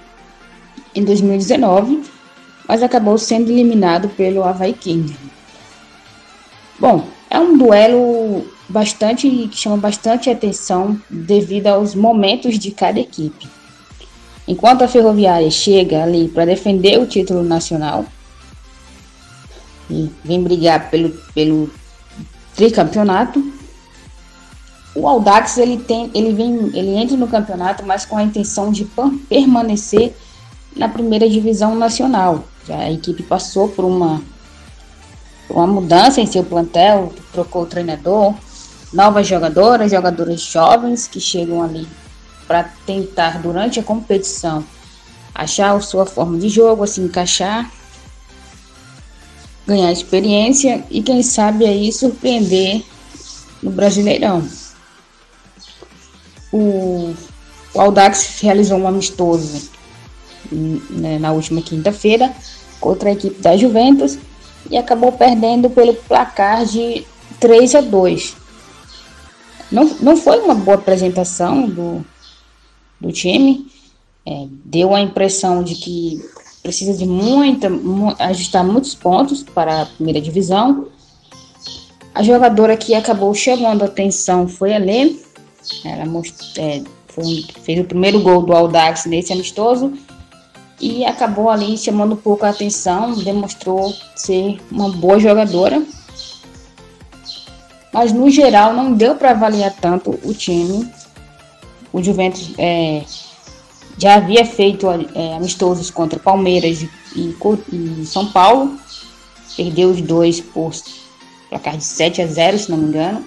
em 0.93 1.03
2019, 1.03 2.03
mas 2.67 2.81
acabou 2.83 3.17
sendo 3.17 3.51
eliminado 3.51 4.09
pelo 4.09 4.43
Havaí 4.43 4.73
King. 4.73 5.15
Bom, 6.79 7.07
é 7.29 7.39
um 7.39 7.57
duelo 7.57 8.45
bastante 8.67 9.29
que 9.29 9.57
chama 9.57 9.77
bastante 9.77 10.29
atenção 10.29 10.99
devido 11.09 11.67
aos 11.67 11.93
momentos 11.93 12.57
de 12.57 12.71
cada 12.71 12.99
equipe. 12.99 13.47
Enquanto 14.51 14.81
a 14.81 14.87
Ferroviária 14.89 15.49
chega 15.49 16.03
ali 16.03 16.27
para 16.27 16.45
defender 16.45 16.99
o 16.99 17.05
título 17.05 17.41
nacional 17.41 18.03
e 19.89 20.11
vem 20.25 20.43
brigar 20.43 20.89
pelo, 20.89 21.11
pelo 21.33 21.69
tricampeonato, 22.53 23.41
o 24.93 25.07
Audax 25.07 25.57
ele 25.57 25.77
tem, 25.77 26.11
ele 26.13 26.33
vem, 26.33 26.69
ele 26.73 26.97
entra 26.97 27.15
no 27.15 27.29
campeonato, 27.29 27.85
mas 27.85 28.05
com 28.05 28.17
a 28.17 28.23
intenção 28.23 28.73
de 28.73 28.85
permanecer 29.29 30.13
na 30.75 30.89
primeira 30.89 31.29
divisão 31.29 31.73
nacional. 31.73 32.43
A 32.67 32.91
equipe 32.91 33.23
passou 33.23 33.69
por 33.69 33.85
uma, 33.85 34.21
uma 35.49 35.65
mudança 35.65 36.19
em 36.19 36.25
seu 36.25 36.43
plantel, 36.43 37.13
trocou 37.31 37.61
o 37.61 37.67
treinador, 37.67 38.33
novas 38.91 39.25
jogadoras, 39.25 39.91
jogadoras 39.91 40.41
jovens 40.41 41.07
que 41.07 41.21
chegam 41.21 41.63
ali 41.63 41.87
para 42.51 42.69
tentar 42.85 43.41
durante 43.41 43.79
a 43.79 43.83
competição 43.83 44.61
achar 45.33 45.73
a 45.73 45.79
sua 45.79 46.05
forma 46.05 46.37
de 46.37 46.49
jogo, 46.49 46.85
se 46.85 46.99
encaixar, 46.99 47.71
ganhar 49.65 49.89
experiência 49.89 50.83
e 50.91 51.01
quem 51.01 51.23
sabe 51.23 51.65
aí 51.65 51.93
surpreender 51.93 52.83
no 53.63 53.71
Brasileirão 53.71 54.45
o, 56.51 57.15
o 57.73 57.79
Audax 57.79 58.41
realizou 58.41 58.77
um 58.79 58.87
amistoso 58.89 59.69
né, 60.51 61.17
na 61.19 61.31
última 61.31 61.61
quinta-feira 61.61 62.33
contra 62.81 63.07
a 63.07 63.13
equipe 63.13 63.41
da 63.41 63.55
Juventus 63.55 64.17
e 64.69 64.75
acabou 64.75 65.13
perdendo 65.13 65.69
pelo 65.69 65.93
placar 65.93 66.65
de 66.65 67.05
3 67.39 67.75
a 67.75 67.81
2. 67.81 68.35
Não, 69.71 69.85
não 70.01 70.17
foi 70.17 70.37
uma 70.39 70.53
boa 70.53 70.75
apresentação 70.75 71.65
do, 71.69 72.05
do 73.01 73.11
time, 73.11 73.67
é, 74.25 74.47
deu 74.65 74.93
a 74.93 75.01
impressão 75.01 75.63
de 75.63 75.75
que 75.75 76.21
precisa 76.61 76.93
de 76.93 77.05
muita, 77.05 77.69
mu 77.69 78.15
ajustar 78.19 78.63
muitos 78.63 78.93
pontos 78.93 79.43
para 79.43 79.81
a 79.81 79.85
primeira 79.85 80.21
divisão. 80.21 80.87
A 82.13 82.21
jogadora 82.21 82.77
que 82.77 82.93
acabou 82.93 83.33
chamando 83.33 83.81
a 83.81 83.85
atenção 83.85 84.47
foi 84.47 84.73
a 84.73 84.77
Lê, 84.77 85.15
ela 85.83 86.03
é, 86.57 86.83
foi, 87.07 87.45
fez 87.63 87.79
o 87.79 87.83
primeiro 87.83 88.19
gol 88.21 88.41
do 88.43 88.53
Audax 88.53 89.05
nesse 89.05 89.33
amistoso 89.33 89.93
e 90.79 91.05
acabou 91.05 91.49
ali 91.49 91.77
chamando 91.77 92.13
um 92.13 92.17
pouco 92.17 92.45
a 92.45 92.49
atenção, 92.49 93.13
demonstrou 93.13 93.93
ser 94.15 94.59
uma 94.71 94.89
boa 94.89 95.19
jogadora. 95.19 95.81
Mas 97.93 98.11
no 98.11 98.29
geral 98.29 98.73
não 98.73 98.93
deu 98.93 99.15
para 99.15 99.31
avaliar 99.31 99.73
tanto 99.79 100.19
o 100.23 100.33
time. 100.33 100.89
O 101.93 102.01
Juventus 102.01 102.51
é, 102.57 103.03
já 103.97 104.15
havia 104.15 104.45
feito 104.45 104.87
é, 104.89 105.35
amistosos 105.35 105.89
contra 105.91 106.19
Palmeiras 106.19 106.85
e, 107.15 107.35
e, 107.71 108.05
São 108.05 108.31
Paulo. 108.31 108.77
Perdeu 109.55 109.89
os 109.89 110.01
dois 110.01 110.39
por 110.39 110.71
placar 111.49 111.77
de 111.77 111.83
7 111.83 112.21
a 112.21 112.27
0, 112.27 112.57
se 112.57 112.71
não 112.71 112.77
me 112.77 112.87
engano. 112.87 113.25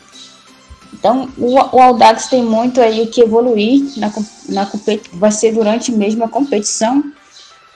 Então, 0.92 1.28
o, 1.36 1.54
o 1.54 1.80
Audax 1.80 2.28
tem 2.28 2.42
muito 2.42 2.80
aí 2.80 3.02
o 3.02 3.08
que 3.08 3.20
evoluir 3.20 3.82
na, 3.98 4.12
na 4.48 4.70
vai 5.12 5.30
ser 5.30 5.52
durante 5.52 5.92
mesmo 5.92 6.24
a 6.24 6.28
competição, 6.28 7.04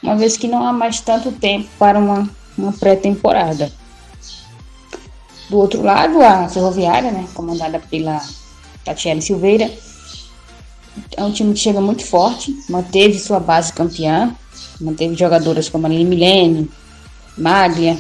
uma 0.03 0.17
vez 0.17 0.37
que 0.37 0.49
não 0.49 0.67
há 0.67 0.73
mais 0.73 1.01
tanto 1.01 1.33
tempo 1.33 1.69
para 1.79 1.99
uma, 1.99 2.29
uma 2.57 2.73
pré-temporada. 2.73 3.71
Do 5.51 5.59
outro 5.59 5.83
lado, 5.83 6.23
a 6.23 6.49
Ferroviária, 6.49 7.11
né, 7.11 7.27
comandada 7.35 7.81
pela 7.91 8.23
Tatiele 8.85 9.21
Silveira, 9.21 9.71
é 11.17 11.25
um 11.25 11.33
time 11.33 11.53
que 11.53 11.61
chega 11.61 11.81
muito 11.81 12.05
forte, 12.05 12.55
manteve 12.69 13.19
sua 13.19 13.41
base 13.41 13.73
campeã, 13.73 14.35
manteve 14.81 15.15
jogadoras 15.17 15.69
como 15.69 15.87
a 15.87 15.89
Lili 15.89 16.05
Milene, 16.05 16.71
Maglia, 17.37 17.99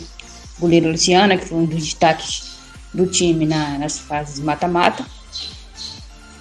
goleiro 0.59 0.91
Luciana, 0.91 1.37
que 1.37 1.47
foi 1.47 1.59
um 1.59 1.65
dos 1.65 1.85
destaques 1.85 2.49
do 2.93 3.07
time 3.07 3.47
na, 3.47 3.79
nas 3.79 3.99
fases 3.99 4.41
mata-mata. 4.41 5.05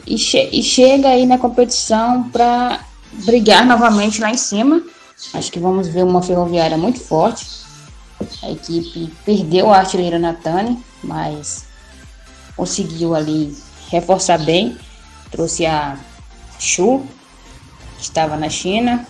E, 0.06 0.18
che 0.18 0.50
e, 0.52 0.64
chega 0.64 1.10
aí 1.10 1.26
na 1.26 1.38
competição 1.38 2.30
para 2.30 2.80
brigar 3.26 3.66
novamente 3.66 4.22
lá 4.22 4.32
em 4.32 4.38
cima. 4.38 4.82
Acho 5.34 5.52
que 5.52 5.60
vamos 5.60 5.88
ver 5.88 6.04
uma 6.04 6.22
ferroviária 6.22 6.78
muito 6.78 7.00
forte. 7.00 7.46
A 8.42 8.52
equipe 8.52 9.12
perdeu 9.26 9.72
a 9.72 9.78
artilheira 9.78 10.18
Natane, 10.18 10.82
mas 11.04 11.66
conseguiu 12.56 13.14
ali 13.14 13.56
reforçar 13.90 14.40
bem. 14.40 14.78
Trouxe 15.30 15.66
a 15.66 15.98
Chu, 16.60 17.04
que 17.98 18.04
estava 18.04 18.36
na 18.36 18.50
China. 18.50 19.06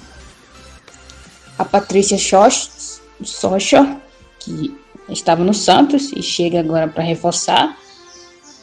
A 1.58 1.66
Patrícia 1.66 2.18
Socha, 2.18 3.98
que 4.40 4.76
estava 5.10 5.44
no 5.44 5.54
Santos 5.54 6.12
e 6.14 6.22
chega 6.22 6.60
agora 6.60 6.88
para 6.88 7.04
reforçar 7.04 7.78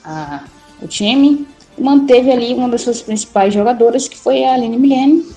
a, 0.04 0.44
o 0.80 0.86
time. 0.86 1.46
Manteve 1.76 2.30
ali 2.30 2.54
uma 2.54 2.68
das 2.68 2.82
suas 2.82 3.02
principais 3.02 3.52
jogadoras, 3.52 4.06
que 4.06 4.16
foi 4.16 4.44
a 4.44 4.54
Aline 4.54 4.78
Milene. 4.78 5.34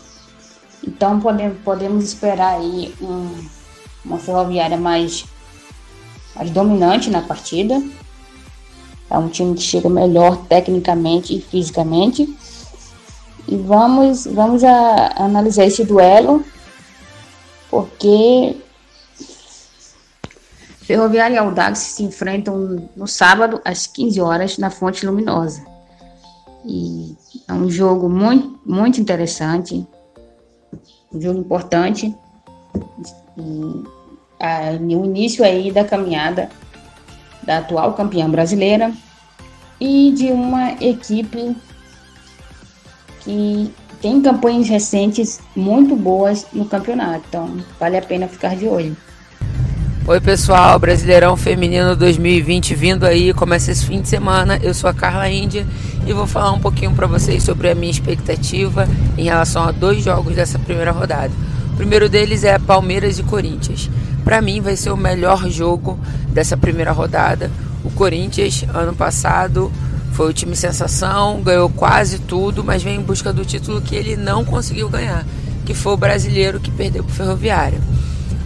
Então 0.85 1.19
podemos, 1.19 1.57
podemos 1.63 2.03
esperar 2.05 2.59
aí 2.59 2.93
um, 3.01 3.47
uma 4.05 4.19
ferroviária 4.19 4.77
mais, 4.77 5.25
mais 6.35 6.51
dominante 6.51 7.09
na 7.09 7.21
partida. 7.21 7.81
É 9.09 9.17
um 9.17 9.29
time 9.29 9.55
que 9.55 9.61
chega 9.61 9.89
melhor 9.89 10.37
tecnicamente 10.45 11.35
e 11.35 11.41
fisicamente. 11.41 12.29
E 13.47 13.55
vamos, 13.55 14.25
vamos 14.25 14.63
a, 14.63 15.23
analisar 15.23 15.65
esse 15.65 15.83
duelo, 15.85 16.43
porque 17.69 18.57
Ferroviária 20.81 21.35
e 21.35 21.37
Audax 21.37 21.79
se 21.79 22.03
enfrentam 22.03 22.89
no 22.95 23.07
sábado 23.07 23.61
às 23.63 23.87
15 23.87 24.21
horas 24.21 24.57
na 24.57 24.69
Fonte 24.69 25.05
Luminosa. 25.05 25.65
E 26.65 27.15
é 27.47 27.53
um 27.53 27.69
jogo 27.69 28.09
muito, 28.09 28.59
muito 28.65 28.99
interessante, 28.99 29.85
um 31.13 31.21
jogo 31.21 31.39
importante. 31.39 32.13
E, 33.37 33.83
a, 34.39 34.71
o 34.79 35.05
início 35.05 35.43
aí 35.43 35.71
da 35.71 35.83
caminhada 35.83 36.49
da 37.43 37.59
atual 37.59 37.93
campeã 37.93 38.29
brasileira 38.29 38.93
e 39.79 40.11
de 40.11 40.31
uma 40.31 40.73
equipe 40.73 41.55
que 43.27 43.73
tem 44.01 44.21
campanhas 44.21 44.69
recentes 44.69 45.41
muito 45.53 45.97
boas 45.97 46.45
no 46.53 46.63
campeonato. 46.63 47.25
Então, 47.27 47.57
vale 47.77 47.97
a 47.97 48.01
pena 48.01 48.25
ficar 48.25 48.55
de 48.55 48.65
olho. 48.65 48.95
Oi 50.07 50.21
pessoal, 50.21 50.79
Brasileirão 50.79 51.35
Feminino 51.35 51.93
2020 51.93 52.73
vindo 52.73 53.05
aí, 53.05 53.33
começa 53.33 53.69
esse 53.69 53.85
fim 53.85 53.99
de 53.99 54.07
semana. 54.07 54.57
Eu 54.63 54.73
sou 54.73 54.89
a 54.89 54.93
Carla 54.93 55.27
Índia 55.27 55.67
e 56.05 56.13
vou 56.13 56.25
falar 56.25 56.53
um 56.53 56.61
pouquinho 56.61 56.93
para 56.93 57.05
vocês 57.05 57.43
sobre 57.43 57.69
a 57.69 57.75
minha 57.75 57.91
expectativa 57.91 58.87
em 59.17 59.25
relação 59.25 59.63
a 59.63 59.73
dois 59.73 60.01
jogos 60.01 60.33
dessa 60.33 60.57
primeira 60.57 60.91
rodada. 60.91 61.33
O 61.73 61.75
primeiro 61.75 62.07
deles 62.07 62.45
é 62.45 62.57
Palmeiras 62.57 63.19
e 63.19 63.23
Corinthians. 63.23 63.89
Para 64.23 64.41
mim 64.41 64.61
vai 64.61 64.77
ser 64.77 64.91
o 64.91 64.97
melhor 64.97 65.49
jogo 65.49 65.99
dessa 66.29 66.55
primeira 66.55 66.93
rodada. 66.93 67.51
O 67.83 67.91
Corinthians 67.91 68.63
ano 68.73 68.95
passado 68.95 69.69
foi 70.17 70.31
o 70.31 70.33
time 70.33 70.55
sensação, 70.55 71.43
ganhou 71.43 71.69
quase 71.69 72.17
tudo, 72.17 72.63
mas 72.63 72.81
vem 72.81 72.95
em 72.95 73.01
busca 73.03 73.31
do 73.31 73.45
título 73.45 73.79
que 73.79 73.95
ele 73.95 74.15
não 74.17 74.43
conseguiu 74.43 74.89
ganhar, 74.89 75.23
que 75.63 75.75
foi 75.75 75.93
o 75.93 75.97
brasileiro 75.97 76.59
que 76.59 76.71
perdeu 76.71 77.03
para 77.03 77.13
o 77.13 77.15
Ferroviário. 77.15 77.79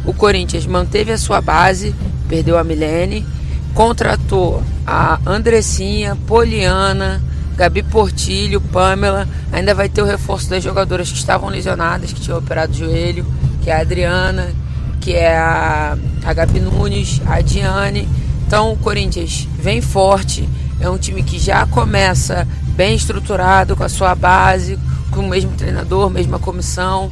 O 0.03 0.13
Corinthians 0.13 0.65
manteve 0.65 1.13
a 1.13 1.17
sua 1.17 1.39
base, 1.39 1.95
perdeu 2.27 2.57
a 2.57 2.63
Milene, 2.65 3.25
contratou 3.73 4.61
a 4.85 5.17
Andressinha, 5.25 6.17
Poliana, 6.27 7.23
Gabi 7.55 7.83
Portilho, 7.83 8.59
Pamela. 8.59 9.25
Ainda 9.49 9.73
vai 9.73 9.87
ter 9.87 10.01
o 10.01 10.05
reforço 10.05 10.49
das 10.49 10.61
jogadoras 10.61 11.09
que 11.09 11.17
estavam 11.17 11.47
lesionadas, 11.47 12.11
que 12.11 12.19
tinham 12.19 12.37
operado 12.37 12.73
o 12.73 12.75
joelho, 12.75 13.25
que 13.61 13.69
é 13.69 13.75
a 13.77 13.79
Adriana, 13.79 14.53
que 14.99 15.13
é 15.13 15.37
a, 15.37 15.97
a 16.25 16.33
Gabi 16.33 16.59
Nunes, 16.59 17.21
a 17.25 17.39
Diane. 17.39 18.09
Então 18.45 18.73
o 18.73 18.77
Corinthians 18.77 19.47
vem 19.57 19.79
forte, 19.79 20.49
é 20.81 20.89
um 20.89 20.97
time 20.97 21.21
que 21.21 21.37
já 21.37 21.65
começa 21.67 22.47
bem 22.75 22.95
estruturado, 22.95 23.75
com 23.75 23.83
a 23.83 23.89
sua 23.89 24.15
base, 24.15 24.79
com 25.11 25.21
o 25.21 25.29
mesmo 25.29 25.51
treinador, 25.51 26.09
mesma 26.09 26.39
comissão. 26.39 27.11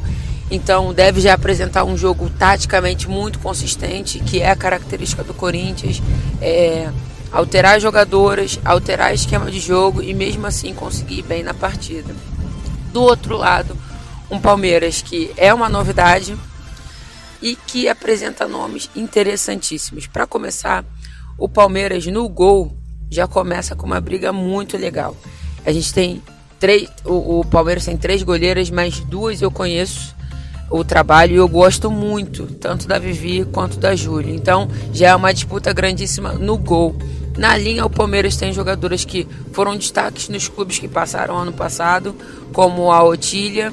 Então 0.50 0.92
deve 0.92 1.20
já 1.20 1.34
apresentar 1.34 1.84
um 1.84 1.96
jogo 1.96 2.28
taticamente 2.30 3.08
muito 3.08 3.38
consistente, 3.38 4.18
que 4.18 4.40
é 4.40 4.50
a 4.50 4.56
característica 4.56 5.22
do 5.22 5.32
Corinthians. 5.32 6.02
É, 6.42 6.90
alterar 7.30 7.80
jogadoras, 7.80 8.58
alterar 8.64 9.14
esquema 9.14 9.48
de 9.48 9.60
jogo 9.60 10.02
e 10.02 10.12
mesmo 10.12 10.46
assim 10.46 10.74
conseguir 10.74 11.22
bem 11.22 11.44
na 11.44 11.54
partida. 11.54 12.12
Do 12.92 13.02
outro 13.02 13.36
lado, 13.36 13.76
um 14.28 14.40
Palmeiras 14.40 15.00
que 15.00 15.30
é 15.36 15.54
uma 15.54 15.68
novidade 15.68 16.36
e 17.40 17.54
que 17.54 17.88
apresenta 17.88 18.48
nomes 18.48 18.90
interessantíssimos. 18.96 20.08
Para 20.08 20.26
começar, 20.26 20.84
o 21.38 21.48
Palmeiras 21.48 22.04
no 22.06 22.28
gol 22.28 22.79
já 23.10 23.26
começa 23.26 23.74
com 23.74 23.86
uma 23.86 24.00
briga 24.00 24.32
muito 24.32 24.76
legal. 24.76 25.16
A 25.66 25.72
gente 25.72 25.92
tem 25.92 26.22
três, 26.58 26.88
o, 27.04 27.40
o 27.40 27.44
Palmeiras 27.44 27.84
tem 27.84 27.96
três 27.96 28.22
goleiras, 28.22 28.70
mas 28.70 29.00
duas 29.00 29.42
eu 29.42 29.50
conheço 29.50 30.14
o 30.70 30.84
trabalho 30.84 31.32
e 31.32 31.36
eu 31.36 31.48
gosto 31.48 31.90
muito, 31.90 32.46
tanto 32.46 32.86
da 32.86 32.98
Vivi 32.98 33.44
quanto 33.44 33.78
da 33.78 33.96
Júlia. 33.96 34.32
Então 34.32 34.68
já 34.92 35.08
é 35.08 35.14
uma 35.14 35.34
disputa 35.34 35.72
grandíssima 35.72 36.32
no 36.34 36.56
gol. 36.56 36.96
Na 37.36 37.56
linha, 37.56 37.86
o 37.86 37.90
Palmeiras 37.90 38.36
tem 38.36 38.52
jogadoras 38.52 39.04
que 39.04 39.26
foram 39.52 39.76
destaques 39.76 40.28
nos 40.28 40.46
clubes 40.48 40.78
que 40.78 40.86
passaram 40.86 41.36
ano 41.36 41.52
passado, 41.52 42.14
como 42.52 42.92
a 42.92 43.02
Otília, 43.02 43.72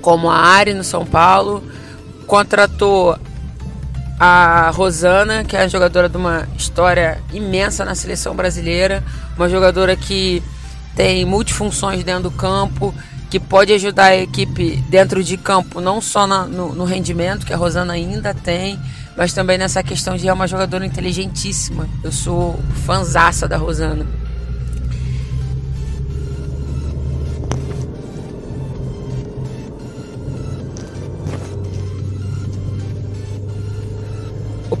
como 0.00 0.28
a 0.30 0.36
Ari 0.36 0.74
no 0.74 0.84
São 0.84 1.04
Paulo. 1.04 1.62
Contratou 2.26 3.16
a 4.24 4.70
Rosana, 4.70 5.42
que 5.42 5.56
é 5.56 5.62
a 5.62 5.66
jogadora 5.66 6.08
de 6.08 6.16
uma 6.16 6.46
história 6.56 7.20
imensa 7.32 7.84
na 7.84 7.92
seleção 7.92 8.36
brasileira, 8.36 9.02
uma 9.36 9.48
jogadora 9.48 9.96
que 9.96 10.40
tem 10.94 11.24
multifunções 11.24 12.04
dentro 12.04 12.22
do 12.22 12.30
campo, 12.30 12.94
que 13.28 13.40
pode 13.40 13.72
ajudar 13.72 14.04
a 14.04 14.16
equipe 14.16 14.76
dentro 14.88 15.24
de 15.24 15.36
campo, 15.36 15.80
não 15.80 16.00
só 16.00 16.24
na, 16.24 16.44
no, 16.44 16.72
no, 16.72 16.84
rendimento, 16.84 17.44
que 17.44 17.52
a 17.52 17.56
Rosana 17.56 17.94
ainda 17.94 18.32
tem, 18.32 18.78
mas 19.16 19.32
também 19.32 19.58
nessa 19.58 19.82
questão 19.82 20.16
de 20.16 20.28
é 20.28 20.32
uma 20.32 20.46
jogadora 20.46 20.86
inteligentíssima. 20.86 21.88
Eu 22.04 22.12
sou 22.12 22.60
fanzaça 22.86 23.48
da 23.48 23.56
Rosana. 23.56 24.06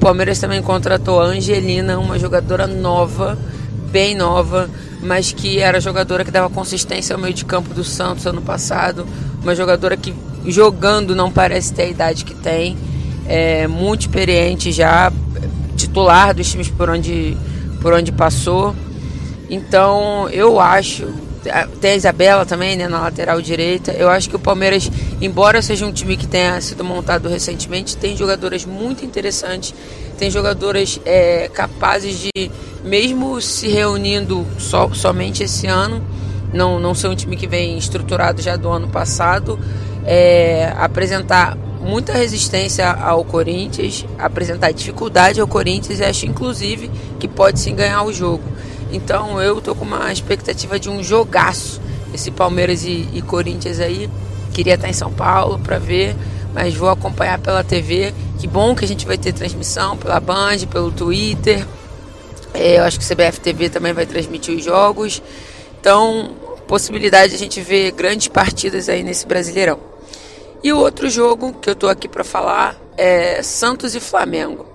Palmeiras 0.02 0.40
também 0.40 0.60
contratou 0.60 1.20
a 1.20 1.26
Angelina, 1.26 1.96
uma 1.96 2.18
jogadora 2.18 2.66
nova, 2.66 3.38
bem 3.92 4.16
nova, 4.16 4.68
mas 5.00 5.30
que 5.30 5.60
era 5.60 5.80
jogadora 5.80 6.24
que 6.24 6.30
dava 6.32 6.50
consistência 6.50 7.14
ao 7.14 7.22
meio 7.22 7.32
de 7.32 7.44
campo 7.44 7.72
do 7.72 7.84
Santos 7.84 8.26
ano 8.26 8.42
passado, 8.42 9.06
uma 9.40 9.54
jogadora 9.54 9.96
que 9.96 10.12
jogando 10.44 11.14
não 11.14 11.30
parece 11.30 11.72
ter 11.72 11.82
a 11.82 11.86
idade 11.86 12.24
que 12.24 12.34
tem, 12.34 12.76
é 13.28 13.68
muito 13.68 14.00
experiente 14.00 14.72
já, 14.72 15.12
titular 15.76 16.34
dos 16.34 16.50
times 16.50 16.66
por 16.68 16.90
onde, 16.90 17.36
por 17.80 17.92
onde 17.92 18.10
passou. 18.10 18.74
Então 19.48 20.28
eu 20.30 20.58
acho, 20.58 21.06
tem 21.80 21.92
a 21.92 21.96
Isabela 21.96 22.46
também 22.46 22.76
né, 22.76 22.88
na 22.88 23.00
lateral 23.00 23.40
direita. 23.40 23.92
Eu 23.92 24.08
acho 24.08 24.28
que 24.28 24.36
o 24.36 24.38
Palmeiras, 24.38 24.90
embora 25.20 25.60
seja 25.60 25.84
um 25.84 25.92
time 25.92 26.16
que 26.16 26.26
tenha 26.26 26.60
sido 26.60 26.84
montado 26.84 27.28
recentemente, 27.28 27.96
tem 27.96 28.16
jogadoras 28.16 28.64
muito 28.64 29.04
interessantes, 29.04 29.74
tem 30.18 30.30
jogadoras 30.30 31.00
é, 31.04 31.48
capazes 31.52 32.18
de 32.18 32.50
mesmo 32.84 33.40
se 33.40 33.68
reunindo 33.68 34.46
so, 34.58 34.94
somente 34.94 35.42
esse 35.42 35.66
ano, 35.66 36.02
não, 36.52 36.78
não 36.78 36.94
ser 36.94 37.08
um 37.08 37.14
time 37.14 37.36
que 37.36 37.46
vem 37.46 37.78
estruturado 37.78 38.42
já 38.42 38.56
do 38.56 38.68
ano 38.68 38.88
passado, 38.88 39.58
é, 40.04 40.72
apresentar 40.76 41.56
muita 41.80 42.12
resistência 42.12 42.88
ao 42.90 43.24
Corinthians, 43.24 44.06
apresentar 44.18 44.72
dificuldade 44.72 45.40
ao 45.40 45.48
Corinthians 45.48 45.98
e 45.98 46.04
acho 46.04 46.26
inclusive 46.26 46.90
que 47.18 47.26
pode 47.26 47.58
sim 47.58 47.74
ganhar 47.74 48.02
o 48.04 48.12
jogo. 48.12 48.42
Então 48.92 49.40
eu 49.40 49.60
tô 49.60 49.74
com 49.74 49.84
uma 49.84 50.12
expectativa 50.12 50.78
de 50.78 50.88
um 50.88 51.02
jogaço 51.02 51.80
esse 52.14 52.30
Palmeiras 52.30 52.84
e, 52.84 53.08
e 53.12 53.22
Corinthians 53.22 53.80
aí. 53.80 54.08
Queria 54.52 54.74
estar 54.74 54.88
em 54.88 54.92
São 54.92 55.12
Paulo 55.12 55.58
para 55.58 55.78
ver, 55.78 56.14
mas 56.52 56.74
vou 56.74 56.90
acompanhar 56.90 57.38
pela 57.38 57.64
TV. 57.64 58.12
Que 58.38 58.46
bom 58.46 58.74
que 58.74 58.84
a 58.84 58.88
gente 58.88 59.06
vai 59.06 59.16
ter 59.16 59.32
transmissão 59.32 59.96
pela 59.96 60.20
Band, 60.20 60.58
pelo 60.70 60.92
Twitter. 60.92 61.66
É, 62.52 62.78
eu 62.78 62.84
acho 62.84 62.98
que 62.98 63.04
o 63.04 63.08
CBF 63.08 63.40
TV 63.40 63.70
também 63.70 63.92
vai 63.92 64.04
transmitir 64.04 64.54
os 64.54 64.64
jogos. 64.64 65.22
Então, 65.80 66.36
possibilidade 66.68 67.30
de 67.30 67.36
a 67.36 67.38
gente 67.38 67.60
ver 67.60 67.92
grandes 67.92 68.28
partidas 68.28 68.88
aí 68.88 69.02
nesse 69.02 69.26
Brasileirão. 69.26 69.78
E 70.62 70.72
o 70.72 70.78
outro 70.78 71.08
jogo 71.08 71.54
que 71.54 71.68
eu 71.68 71.74
tô 71.74 71.88
aqui 71.88 72.06
para 72.06 72.22
falar 72.22 72.76
é 72.96 73.42
Santos 73.42 73.94
e 73.94 74.00
Flamengo. 74.00 74.71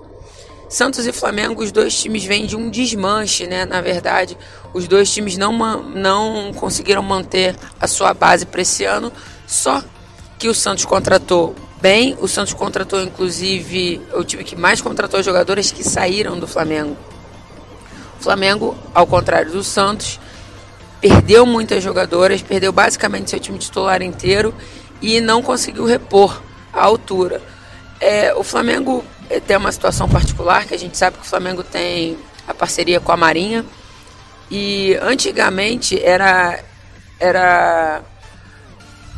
Santos 0.68 1.06
e 1.06 1.12
Flamengo, 1.12 1.62
os 1.62 1.72
dois 1.72 1.98
times 1.98 2.24
vêm 2.24 2.44
de 2.44 2.54
um 2.54 2.68
desmanche, 2.68 3.46
né? 3.46 3.64
Na 3.64 3.80
verdade, 3.80 4.36
os 4.74 4.86
dois 4.86 5.10
times 5.12 5.36
não, 5.38 5.52
não 5.82 6.52
conseguiram 6.52 7.02
manter 7.02 7.56
a 7.80 7.86
sua 7.86 8.12
base 8.12 8.44
para 8.44 8.60
esse 8.60 8.84
ano, 8.84 9.10
só 9.46 9.82
que 10.38 10.46
o 10.46 10.54
Santos 10.54 10.84
contratou 10.84 11.54
bem. 11.80 12.16
O 12.20 12.28
Santos 12.28 12.52
contratou, 12.52 13.02
inclusive, 13.02 14.00
o 14.12 14.22
time 14.22 14.44
que 14.44 14.54
mais 14.54 14.80
contratou 14.82 15.22
jogadores 15.22 15.70
que 15.70 15.82
saíram 15.82 16.38
do 16.38 16.46
Flamengo. 16.46 16.96
O 18.20 18.22
Flamengo, 18.22 18.76
ao 18.94 19.06
contrário 19.06 19.50
do 19.50 19.64
Santos, 19.64 20.20
perdeu 21.00 21.46
muitas 21.46 21.82
jogadoras, 21.82 22.42
perdeu 22.42 22.72
basicamente 22.72 23.30
seu 23.30 23.40
time 23.40 23.58
titular 23.58 24.02
inteiro 24.02 24.54
e 25.00 25.20
não 25.20 25.42
conseguiu 25.42 25.84
repor 25.84 26.42
a 26.72 26.84
altura. 26.84 27.40
É, 28.00 28.34
o 28.34 28.42
Flamengo 28.42 29.04
tem 29.46 29.56
uma 29.56 29.72
situação 29.72 30.08
particular 30.08 30.64
que 30.64 30.74
a 30.74 30.78
gente 30.78 30.96
sabe 30.96 31.18
que 31.18 31.26
o 31.26 31.28
Flamengo 31.28 31.62
tem 31.62 32.16
a 32.46 32.54
parceria 32.54 32.98
com 33.00 33.12
a 33.12 33.16
Marinha 33.16 33.64
e 34.50 34.96
antigamente 35.02 36.02
era 36.02 36.60
era 37.20 38.02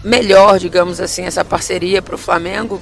melhor, 0.02 0.58
digamos 0.58 1.00
assim, 1.00 1.24
essa 1.24 1.44
parceria 1.44 2.00
para 2.00 2.14
o 2.14 2.18
Flamengo, 2.18 2.80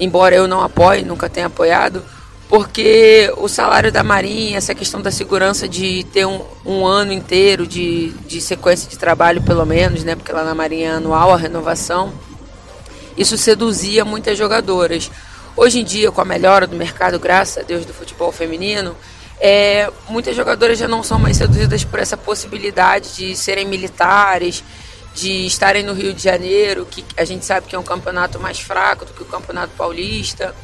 embora 0.00 0.34
eu 0.34 0.48
não 0.48 0.62
apoie, 0.62 1.04
nunca 1.04 1.28
tenha 1.28 1.46
apoiado, 1.46 2.02
porque 2.48 3.30
o 3.36 3.48
salário 3.48 3.92
da 3.92 4.02
Marinha, 4.02 4.56
essa 4.56 4.74
questão 4.74 5.02
da 5.02 5.10
segurança 5.10 5.68
de 5.68 6.04
ter 6.12 6.26
um, 6.26 6.40
um 6.64 6.86
ano 6.86 7.12
inteiro 7.12 7.66
de, 7.66 8.10
de 8.26 8.40
sequência 8.40 8.88
de 8.88 8.96
trabalho, 8.96 9.42
pelo 9.42 9.66
menos, 9.66 10.04
né? 10.04 10.14
Porque 10.14 10.32
lá 10.32 10.44
na 10.44 10.54
Marinha 10.54 10.88
é 10.88 10.92
anual 10.92 11.34
a 11.34 11.36
renovação, 11.36 12.12
isso 13.16 13.36
seduzia 13.36 14.04
muitas 14.04 14.38
jogadoras. 14.38 15.10
Hoje 15.56 15.80
em 15.80 15.84
dia, 15.84 16.12
com 16.12 16.20
a 16.20 16.24
melhora 16.24 16.66
do 16.66 16.76
mercado, 16.76 17.18
graças 17.18 17.56
a 17.56 17.62
Deus, 17.62 17.86
do 17.86 17.94
futebol 17.94 18.30
feminino, 18.30 18.94
é, 19.40 19.90
muitas 20.06 20.36
jogadoras 20.36 20.78
já 20.78 20.86
não 20.86 21.02
são 21.02 21.18
mais 21.18 21.38
seduzidas 21.38 21.82
por 21.82 21.98
essa 21.98 22.14
possibilidade 22.14 23.16
de 23.16 23.34
serem 23.34 23.64
militares, 23.64 24.62
de 25.14 25.46
estarem 25.46 25.82
no 25.82 25.94
Rio 25.94 26.12
de 26.12 26.22
Janeiro, 26.22 26.84
que 26.84 27.02
a 27.16 27.24
gente 27.24 27.46
sabe 27.46 27.68
que 27.68 27.74
é 27.74 27.78
um 27.78 27.82
campeonato 27.82 28.38
mais 28.38 28.60
fraco 28.60 29.06
do 29.06 29.14
que 29.14 29.22
o 29.22 29.24
Campeonato 29.24 29.72
Paulista. 29.78 30.54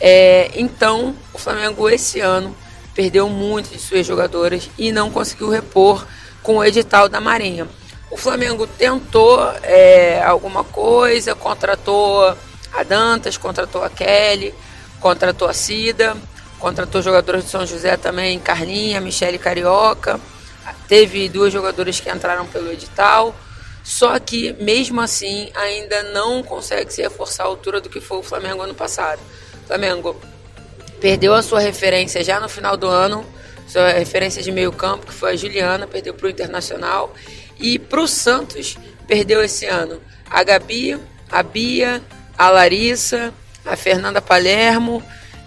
É, 0.00 0.52
então, 0.54 1.16
o 1.34 1.38
Flamengo 1.38 1.90
esse 1.90 2.20
ano 2.20 2.56
perdeu 2.94 3.28
muito 3.28 3.70
de 3.70 3.80
suas 3.80 4.06
jogadoras 4.06 4.70
e 4.78 4.92
não 4.92 5.10
conseguiu 5.10 5.48
repor 5.50 6.06
com 6.44 6.58
o 6.58 6.64
edital 6.64 7.08
da 7.08 7.20
Marinha. 7.20 7.66
O 8.08 8.16
Flamengo 8.16 8.68
tentou 8.68 9.42
é, 9.64 10.22
alguma 10.22 10.62
coisa, 10.62 11.34
contratou 11.34 12.36
a 12.72 12.82
Dantas, 12.82 13.36
contratou 13.36 13.82
a 13.82 13.90
Kelly, 13.90 14.54
contratou 15.00 15.48
a 15.48 15.52
Cida, 15.52 16.16
contratou 16.58 17.02
jogadores 17.02 17.44
de 17.44 17.50
São 17.50 17.64
José 17.66 17.96
também, 17.96 18.38
Carlinha, 18.38 19.00
Michele 19.00 19.38
Carioca. 19.38 20.20
Teve 20.86 21.28
duas 21.28 21.52
jogadoras 21.52 22.00
que 22.00 22.10
entraram 22.10 22.46
pelo 22.46 22.72
edital. 22.72 23.34
Só 23.84 24.18
que, 24.18 24.52
mesmo 24.60 25.00
assim, 25.00 25.50
ainda 25.54 26.02
não 26.02 26.42
consegue 26.42 26.92
se 26.92 27.00
reforçar 27.00 27.44
a 27.44 27.46
altura 27.46 27.80
do 27.80 27.88
que 27.88 28.00
foi 28.00 28.18
o 28.18 28.22
Flamengo 28.22 28.60
ano 28.60 28.74
passado. 28.74 29.20
Flamengo 29.66 30.20
perdeu 31.00 31.32
a 31.32 31.42
sua 31.42 31.60
referência 31.60 32.22
já 32.22 32.38
no 32.38 32.48
final 32.48 32.76
do 32.76 32.86
ano, 32.86 33.24
sua 33.66 33.90
referência 33.92 34.42
de 34.42 34.50
meio 34.50 34.72
campo, 34.72 35.06
que 35.06 35.14
foi 35.14 35.32
a 35.32 35.36
Juliana, 35.36 35.86
perdeu 35.86 36.12
para 36.12 36.26
o 36.26 36.30
Internacional. 36.30 37.14
E 37.58 37.78
para 37.78 38.00
o 38.00 38.08
Santos, 38.08 38.76
perdeu 39.06 39.42
esse 39.42 39.66
ano 39.66 40.00
a 40.30 40.42
Gabi, 40.42 40.98
a 41.30 41.42
Bia, 41.42 42.02
a 42.38 42.48
Larissa, 42.48 43.34
a 43.66 43.76
Fernanda 43.76 44.22
Palermo. 44.22 45.02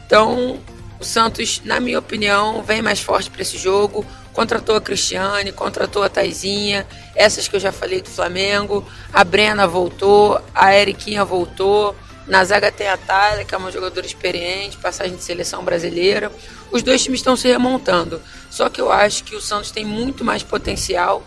Então, 0.06 0.60
o 1.00 1.04
Santos, 1.04 1.62
na 1.64 1.80
minha 1.80 1.98
opinião, 1.98 2.62
vem 2.62 2.82
mais 2.82 3.00
forte 3.00 3.32
para 3.32 3.42
esse 3.42 3.58
jogo. 3.58 4.06
Contratou 4.34 4.76
a 4.76 4.82
Cristiane, 4.82 5.52
contratou 5.52 6.04
a 6.04 6.10
Taizinha, 6.10 6.86
essas 7.16 7.48
que 7.48 7.56
eu 7.56 7.60
já 7.60 7.72
falei 7.72 8.02
do 8.02 8.10
Flamengo. 8.10 8.86
A 9.12 9.24
Brena 9.24 9.66
voltou, 9.68 10.40
a 10.54 10.76
Eriquinha 10.76 11.24
voltou. 11.24 11.96
Na 12.28 12.46
zaga 12.46 12.72
tem 12.72 12.88
a 12.88 12.98
Thalia, 12.98 13.44
que 13.44 13.56
é 13.56 13.58
uma 13.58 13.72
jogadora 13.72 14.06
experiente, 14.06 14.78
passagem 14.78 15.16
de 15.16 15.24
seleção 15.24 15.64
brasileira. 15.64 16.32
Os 16.72 16.84
dois 16.84 17.04
times 17.04 17.20
estão 17.20 17.36
se 17.36 17.48
remontando. 17.48 18.22
Só 18.50 18.70
que 18.70 18.80
eu 18.80 18.92
acho 18.92 19.24
que 19.24 19.36
o 19.36 19.42
Santos 19.42 19.72
tem 19.72 19.84
muito 19.84 20.24
mais 20.24 20.44
potencial 20.44 21.24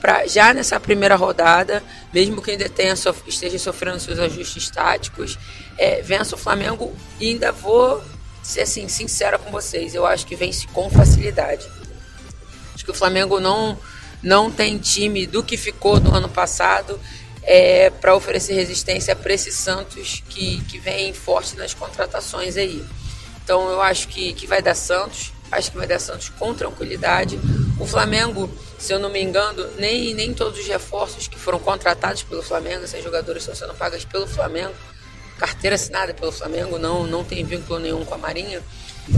para 0.00 0.26
já 0.26 0.54
nessa 0.54 0.78
primeira 0.78 1.16
rodada, 1.16 1.82
mesmo 2.12 2.40
que 2.40 2.52
ainda 2.52 2.68
tenha, 2.68 2.94
esteja 3.26 3.58
sofrendo 3.58 4.00
seus 4.00 4.18
ajustes 4.18 4.70
táticos, 4.70 5.38
é, 5.76 6.02
vença 6.02 6.34
o 6.34 6.38
Flamengo 6.38 6.94
e 7.20 7.30
ainda 7.30 7.52
vou 7.52 8.02
ser 8.42 8.62
assim, 8.62 8.88
sincera 8.88 9.38
com 9.38 9.50
vocês, 9.50 9.94
eu 9.94 10.06
acho 10.06 10.26
que 10.26 10.34
vence 10.34 10.66
com 10.68 10.88
facilidade. 10.88 11.68
Acho 12.74 12.84
que 12.84 12.90
o 12.90 12.94
Flamengo 12.94 13.40
não, 13.40 13.78
não 14.22 14.50
tem 14.50 14.78
time 14.78 15.26
do 15.26 15.42
que 15.42 15.56
ficou 15.56 16.00
do 16.00 16.14
ano 16.14 16.28
passado 16.28 16.98
é, 17.42 17.90
para 17.90 18.14
oferecer 18.14 18.54
resistência 18.54 19.16
para 19.16 19.32
esse 19.32 19.50
Santos 19.50 20.22
que, 20.28 20.62
que 20.64 20.78
vem 20.78 21.12
forte 21.12 21.56
nas 21.56 21.74
contratações 21.74 22.56
aí. 22.56 22.84
Então 23.42 23.70
eu 23.70 23.80
acho 23.80 24.08
que, 24.08 24.32
que 24.34 24.46
vai 24.46 24.60
dar 24.62 24.74
Santos, 24.74 25.32
acho 25.50 25.70
que 25.70 25.76
vai 25.76 25.86
dar 25.86 25.98
Santos 25.98 26.28
com 26.30 26.54
tranquilidade. 26.54 27.38
O 27.78 27.86
Flamengo, 27.86 28.50
se 28.78 28.92
eu 28.92 28.98
não 28.98 29.10
me 29.10 29.22
engano, 29.22 29.66
nem, 29.78 30.14
nem 30.14 30.34
todos 30.34 30.58
os 30.58 30.66
reforços 30.66 31.28
que 31.28 31.38
foram 31.38 31.58
contratados 31.58 32.22
pelo 32.22 32.42
Flamengo, 32.42 32.84
esses 32.84 33.02
jogadores 33.02 33.42
estão 33.42 33.54
sendo 33.54 33.74
pagos 33.74 34.04
pelo 34.04 34.26
Flamengo, 34.26 34.74
carteira 35.38 35.76
assinada 35.76 36.12
pelo 36.12 36.32
Flamengo, 36.32 36.78
não, 36.78 37.06
não 37.06 37.24
tem 37.24 37.44
vínculo 37.44 37.78
nenhum 37.78 38.04
com 38.04 38.14
a 38.14 38.18
Marinha. 38.18 38.62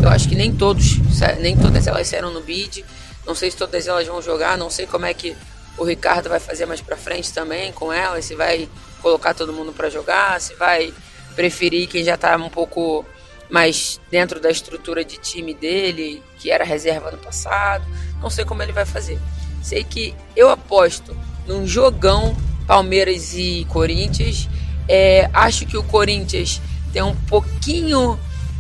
Eu 0.03 0.09
acho 0.09 0.29
que 0.29 0.37
nem 0.37 0.55
todos, 0.55 0.99
nem 1.40 1.57
todas 1.57 1.87
elas 1.87 2.07
saíram 2.07 2.33
no 2.33 2.40
bid. 2.40 2.85
Não 3.27 3.35
sei 3.35 3.51
se 3.51 3.57
todas 3.57 3.87
elas 3.87 4.07
vão 4.07 4.23
jogar, 4.23 4.57
não 4.57 4.71
sei 4.71 4.87
como 4.87 5.05
é 5.07 5.12
que 5.12 5.37
o 5.77 5.85
Ricardo 5.85 6.29
vai 6.29 6.38
fazer 6.38 6.66
mais 6.66 6.81
para 6.81 6.97
frente 6.97 7.33
também 7.33 7.73
com 7.73 7.93
ela, 7.93 8.21
se 8.21 8.35
vai 8.35 8.69
colocar 9.01 9.35
todo 9.35 9.53
mundo 9.53 9.73
para 9.73 9.88
jogar, 9.88 10.40
se 10.40 10.55
vai 10.55 10.93
preferir 11.35 11.88
quem 11.88 12.05
já 12.05 12.14
está 12.14 12.37
um 12.37 12.51
pouco 12.51 13.05
mais 13.51 14.01
dentro 14.11 14.41
da 14.41 14.51
estrutura 14.51 15.05
de 15.05 15.17
time 15.19 15.53
dele, 15.53 16.23
que 16.39 16.51
era 16.51 16.65
reserva 16.65 17.11
no 17.11 17.19
passado. 17.19 17.85
Não 18.23 18.31
sei 18.31 18.45
como 18.45 18.63
ele 18.63 18.73
vai 18.73 18.87
fazer. 18.87 19.19
Sei 19.63 19.85
que 19.85 20.15
eu 20.37 20.49
aposto 20.49 21.17
num 21.47 21.67
jogão 21.67 22.37
Palmeiras 22.67 23.35
e 23.35 23.67
Corinthians. 23.69 24.49
É, 24.89 25.29
acho 25.33 25.67
que 25.67 25.77
o 25.77 25.83
Corinthians 25.83 26.61
tem 26.93 27.03
um 27.03 27.15
pouquinho 27.15 28.19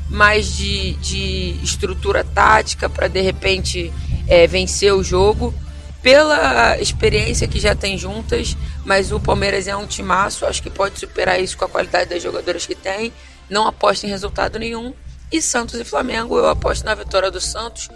mais 0.08 0.56
de, 0.56 0.94
de 0.94 1.56
estrutura 1.62 2.24
tática 2.24 2.88
para 2.88 3.06
de 3.06 3.20
repente 3.20 3.92
é, 4.26 4.46
vencer 4.46 4.92
o 4.92 5.02
jogo 5.02 5.54
pela 6.02 6.78
experiência 6.78 7.46
que 7.46 7.60
já 7.60 7.74
tem 7.74 7.96
juntas, 7.96 8.56
mas 8.84 9.12
o 9.12 9.20
Palmeiras 9.20 9.68
é 9.68 9.76
um 9.76 9.86
timaço, 9.86 10.46
acho 10.46 10.62
que 10.62 10.70
pode 10.70 10.98
superar 10.98 11.40
isso 11.40 11.56
com 11.56 11.66
a 11.66 11.68
qualidade 11.68 12.10
das 12.10 12.22
jogadoras 12.22 12.66
que 12.66 12.74
tem. 12.74 13.12
Não 13.50 13.66
aposto 13.66 14.04
em 14.04 14.08
resultado 14.08 14.58
nenhum. 14.58 14.94
E 15.32 15.42
Santos 15.42 15.78
e 15.78 15.84
Flamengo, 15.84 16.38
eu 16.38 16.48
aposto 16.48 16.84
na 16.84 16.94
vitória 16.94 17.30
do 17.30 17.40
Santos 17.40 17.88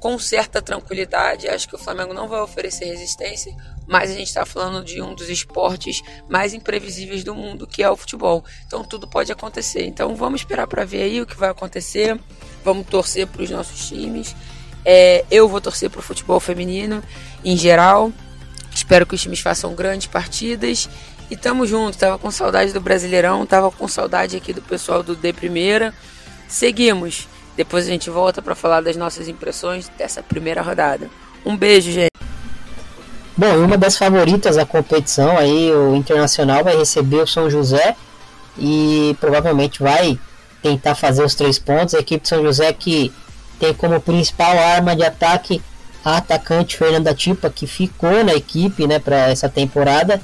com 0.00 0.18
certa 0.18 0.62
tranquilidade. 0.62 1.46
Acho 1.46 1.68
que 1.68 1.76
o 1.76 1.78
Flamengo 1.78 2.14
não 2.14 2.26
vai 2.26 2.40
oferecer 2.40 2.86
resistência, 2.86 3.54
mas 3.86 4.10
a 4.10 4.14
gente 4.14 4.28
está 4.28 4.46
falando 4.46 4.82
de 4.82 5.00
um 5.00 5.14
dos 5.14 5.28
esportes 5.28 6.02
mais 6.28 6.54
imprevisíveis 6.54 7.22
do 7.22 7.34
mundo, 7.34 7.66
que 7.66 7.82
é 7.82 7.90
o 7.90 7.96
futebol. 7.96 8.42
Então 8.66 8.82
tudo 8.82 9.06
pode 9.06 9.30
acontecer. 9.30 9.84
Então 9.84 10.16
vamos 10.16 10.40
esperar 10.40 10.66
para 10.66 10.84
ver 10.84 11.02
aí 11.02 11.20
o 11.20 11.26
que 11.26 11.36
vai 11.36 11.50
acontecer. 11.50 12.18
Vamos 12.64 12.86
torcer 12.86 13.26
para 13.26 13.42
os 13.42 13.50
nossos 13.50 13.88
times. 13.88 14.34
É, 14.84 15.24
eu 15.30 15.46
vou 15.46 15.60
torcer 15.60 15.90
para 15.90 16.00
o 16.00 16.02
futebol 16.02 16.40
feminino 16.40 17.02
em 17.44 17.56
geral. 17.56 18.10
Espero 18.74 19.06
que 19.06 19.14
os 19.14 19.20
times 19.20 19.40
façam 19.40 19.74
grandes 19.74 20.06
partidas. 20.06 20.88
E 21.30 21.36
tamo 21.36 21.66
junto. 21.66 21.96
Tava 21.96 22.18
com 22.18 22.30
saudade 22.30 22.72
do 22.72 22.80
Brasileirão, 22.80 23.46
tava 23.46 23.70
com 23.70 23.86
saudade 23.86 24.36
aqui 24.36 24.52
do 24.52 24.60
pessoal 24.60 25.02
do 25.02 25.14
D 25.14 25.32
Primeira. 25.32 25.94
Seguimos. 26.48 27.28
Depois 27.56 27.86
a 27.86 27.90
gente 27.90 28.10
volta 28.10 28.42
para 28.42 28.54
falar 28.54 28.80
das 28.80 28.96
nossas 28.96 29.28
impressões 29.28 29.88
dessa 29.96 30.22
primeira 30.22 30.60
rodada. 30.60 31.08
Um 31.44 31.56
beijo, 31.56 31.92
gente. 31.92 32.10
Bom, 33.36 33.56
uma 33.58 33.78
das 33.78 33.96
favoritas 33.96 34.56
da 34.56 34.66
competição 34.66 35.38
aí, 35.38 35.72
o 35.72 35.94
Internacional 35.94 36.64
vai 36.64 36.76
receber 36.76 37.22
o 37.22 37.26
São 37.26 37.48
José 37.48 37.96
e 38.58 39.16
provavelmente 39.20 39.82
vai 39.82 40.18
tentar 40.62 40.94
fazer 40.94 41.24
os 41.24 41.34
três 41.34 41.58
pontos. 41.58 41.94
A 41.94 42.00
equipe 42.00 42.22
de 42.22 42.28
São 42.28 42.42
José 42.42 42.72
que 42.72 43.12
tem 43.58 43.72
como 43.72 44.00
principal 44.00 44.58
arma 44.58 44.96
de 44.96 45.04
ataque 45.04 45.62
a 46.04 46.16
atacante 46.16 46.76
Fernanda 46.76 47.14
Tipa, 47.14 47.50
que 47.50 47.66
ficou 47.66 48.24
na 48.24 48.34
equipe 48.34 48.86
né, 48.86 48.98
para 48.98 49.28
essa 49.28 49.48
temporada 49.48 50.20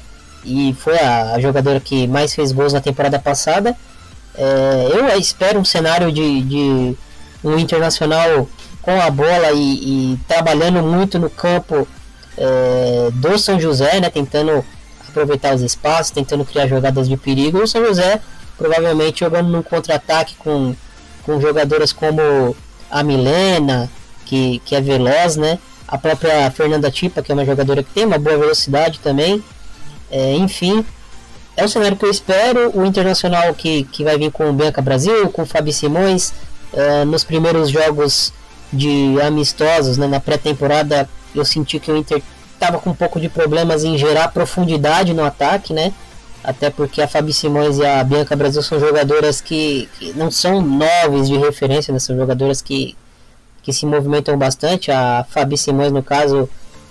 e 0.47 0.75
foi 0.75 0.99
a, 0.99 1.35
a, 1.35 1.41
jogadora 1.41 1.81
que 1.81 2.07
mais 2.07 2.35
fez 2.35 2.53
gols 2.53 2.73
na 2.73 2.81
temporada 2.81 3.19
passada. 3.19 3.77
É, 4.35 4.89
eu 4.93 5.19
espero 5.19 5.59
um 5.59 5.65
cenário 5.65 6.13
de, 6.13 6.43
de, 6.43 6.97
um 7.43 7.59
internacional 7.59 8.49
com 8.83 9.01
a 9.01 9.11
bola 9.11 9.51
e, 9.53 10.13
e 10.13 10.19
trabalhando 10.29 10.83
muito 10.83 11.19
no 11.19 11.29
campo 11.29 11.87
é, 12.37 13.11
do 13.13 13.39
São 13.39 13.59
José, 13.59 14.01
né, 14.01 14.11
tentando 14.11 14.65
aproveitar 15.09 15.55
os 15.55 15.63
espaços, 15.63 16.11
tentando 16.11 16.45
criar 16.45 16.67
jogadas 16.67 17.09
de 17.09 17.17
perigo. 17.17 17.63
O 17.63 17.67
São 17.67 17.85
José 17.85 18.21
provavelmente 18.57 19.21
jogando 19.21 19.49
num 19.49 19.63
contra-ataque 19.63 20.35
com, 20.37 20.75
com 21.23 21.41
jogadoras 21.41 21.93
como 21.93 22.57
a 22.91 23.03
Milena, 23.03 23.91
que, 24.25 24.61
que 24.65 24.75
é 24.75 24.81
veloz, 24.81 25.37
né? 25.37 25.59
A 25.87 25.97
própria 25.97 26.51
Fernanda 26.51 26.91
Tipa, 26.91 27.23
que 27.23 27.31
é 27.31 27.35
uma 27.35 27.45
jogadora 27.45 27.83
que 27.83 27.91
tem 27.91 28.07
uma 28.07 28.19
boa 28.19 28.37
velocidade 28.39 28.99
também. 29.01 29.43
É, 30.11 30.35
enfim, 30.35 30.85
é 31.57 31.65
o 31.65 31.69
cenário 31.69 31.97
que 31.97 32.05
eu 32.05 32.11
espero. 32.11 32.71
O 32.79 32.85
Internacional 32.85 33.55
que, 33.55 33.85
que 33.85 34.05
vai 34.05 34.19
vir 34.19 34.31
com 34.31 34.49
o 34.51 34.53
Bianca 34.53 34.83
Brasil, 34.83 35.29
com 35.31 35.43
o 35.43 35.47
Fabi 35.47 35.73
Simões, 35.73 36.33
uh, 36.73 37.05
nos 37.07 37.25
primeiros 37.25 37.71
jogos 37.71 38.33
de 38.73 39.21
amistosos, 39.23 39.97
né, 39.97 40.07
na 40.07 40.21
pré-temporada, 40.21 41.09
eu 41.35 41.45
senti 41.45 41.79
que 41.79 41.91
o 41.91 41.97
Inter 41.97 42.23
estava 42.53 42.79
com 42.79 42.91
um 42.91 42.95
pouco 42.95 43.21
de 43.21 43.29
problemas 43.29 43.85
em 43.85 43.97
gerar 43.97 44.29
profundidade 44.29 45.15
no 45.15 45.25
ataque, 45.25 45.73
né? 45.73 45.93
Até 46.43 46.71
porque 46.71 47.03
a 47.03 47.09
Fabi 47.09 47.33
Simões 47.33 47.79
e 47.79 47.85
a 47.85 48.03
Bianca 48.05 48.37
Brasil 48.37 48.63
são 48.63 48.79
jogadoras 48.79 49.41
que, 49.41 49.89
que 49.99 50.13
não 50.13 50.31
são 50.31 50.61
noves 50.61 51.29
de 51.29 51.37
referência, 51.37 51.93
né? 51.93 51.99
são 51.99 52.17
jogadoras 52.17 52.63
que, 52.63 52.97
que 53.63 53.73
se 53.73 53.85
movimentam 53.85 54.39
bastante. 54.39 54.91
A 54.93 55.27
Fabi 55.29 55.59
Simões, 55.59 55.91
no 55.91 56.03
caso, 56.03 56.49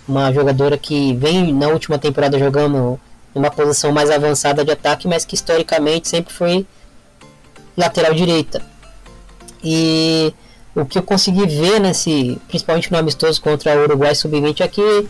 uma 0.07 0.31
jogadora 0.31 0.77
que 0.77 1.13
vem 1.15 1.53
na 1.53 1.67
última 1.67 1.97
temporada 1.97 2.37
jogando 2.37 2.99
numa 3.33 3.51
posição 3.51 3.91
mais 3.91 4.09
avançada 4.09 4.63
de 4.63 4.71
ataque, 4.71 5.07
mas 5.07 5.25
que 5.25 5.35
historicamente 5.35 6.07
sempre 6.07 6.33
foi 6.33 6.65
lateral 7.75 8.13
direita. 8.13 8.61
E 9.63 10.33
o 10.75 10.85
que 10.85 10.97
eu 10.97 11.03
consegui 11.03 11.45
ver 11.45 11.79
nesse, 11.79 12.39
principalmente 12.47 12.91
no 12.91 12.97
amistoso 12.97 13.41
contra 13.41 13.77
o 13.77 13.83
Uruguai 13.83 14.13
Sub-20 14.13 14.61
é 14.61 14.67
que 14.67 15.07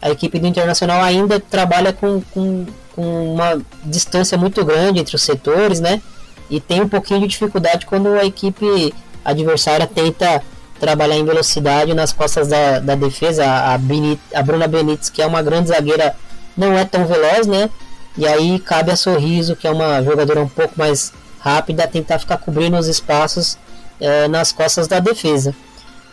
a 0.00 0.10
equipe 0.10 0.38
do 0.38 0.46
Internacional 0.46 1.02
ainda 1.02 1.40
trabalha 1.40 1.92
com, 1.92 2.20
com, 2.32 2.66
com, 2.94 3.34
uma 3.34 3.60
distância 3.84 4.36
muito 4.36 4.62
grande 4.64 5.00
entre 5.00 5.16
os 5.16 5.22
setores, 5.22 5.80
né? 5.80 6.02
E 6.50 6.60
tem 6.60 6.82
um 6.82 6.88
pouquinho 6.88 7.20
de 7.20 7.28
dificuldade 7.28 7.86
quando 7.86 8.08
a 8.08 8.24
equipe 8.24 8.92
adversária 9.24 9.86
tenta 9.86 10.42
trabalhar 10.78 11.16
em 11.16 11.24
velocidade 11.24 11.94
nas 11.94 12.12
costas 12.12 12.48
da, 12.48 12.78
da 12.78 12.94
defesa. 12.94 13.44
A, 13.46 13.74
a 13.74 14.42
Bruna 14.42 14.68
Benítez, 14.68 15.08
que 15.08 15.22
é 15.22 15.26
uma 15.26 15.42
grande 15.42 15.68
zagueira, 15.68 16.14
não 16.56 16.76
é 16.78 16.84
tão 16.84 17.06
veloz, 17.06 17.46
né? 17.46 17.70
E 18.16 18.26
aí 18.26 18.58
cabe 18.58 18.90
a 18.90 18.96
Sorriso, 18.96 19.56
que 19.56 19.66
é 19.66 19.70
uma 19.70 20.02
jogadora 20.02 20.40
um 20.40 20.48
pouco 20.48 20.74
mais 20.76 21.12
rápida, 21.40 21.86
tentar 21.86 22.18
ficar 22.18 22.38
cobrindo 22.38 22.76
os 22.76 22.86
espaços 22.86 23.58
é, 24.00 24.28
nas 24.28 24.52
costas 24.52 24.86
da 24.86 25.00
defesa. 25.00 25.54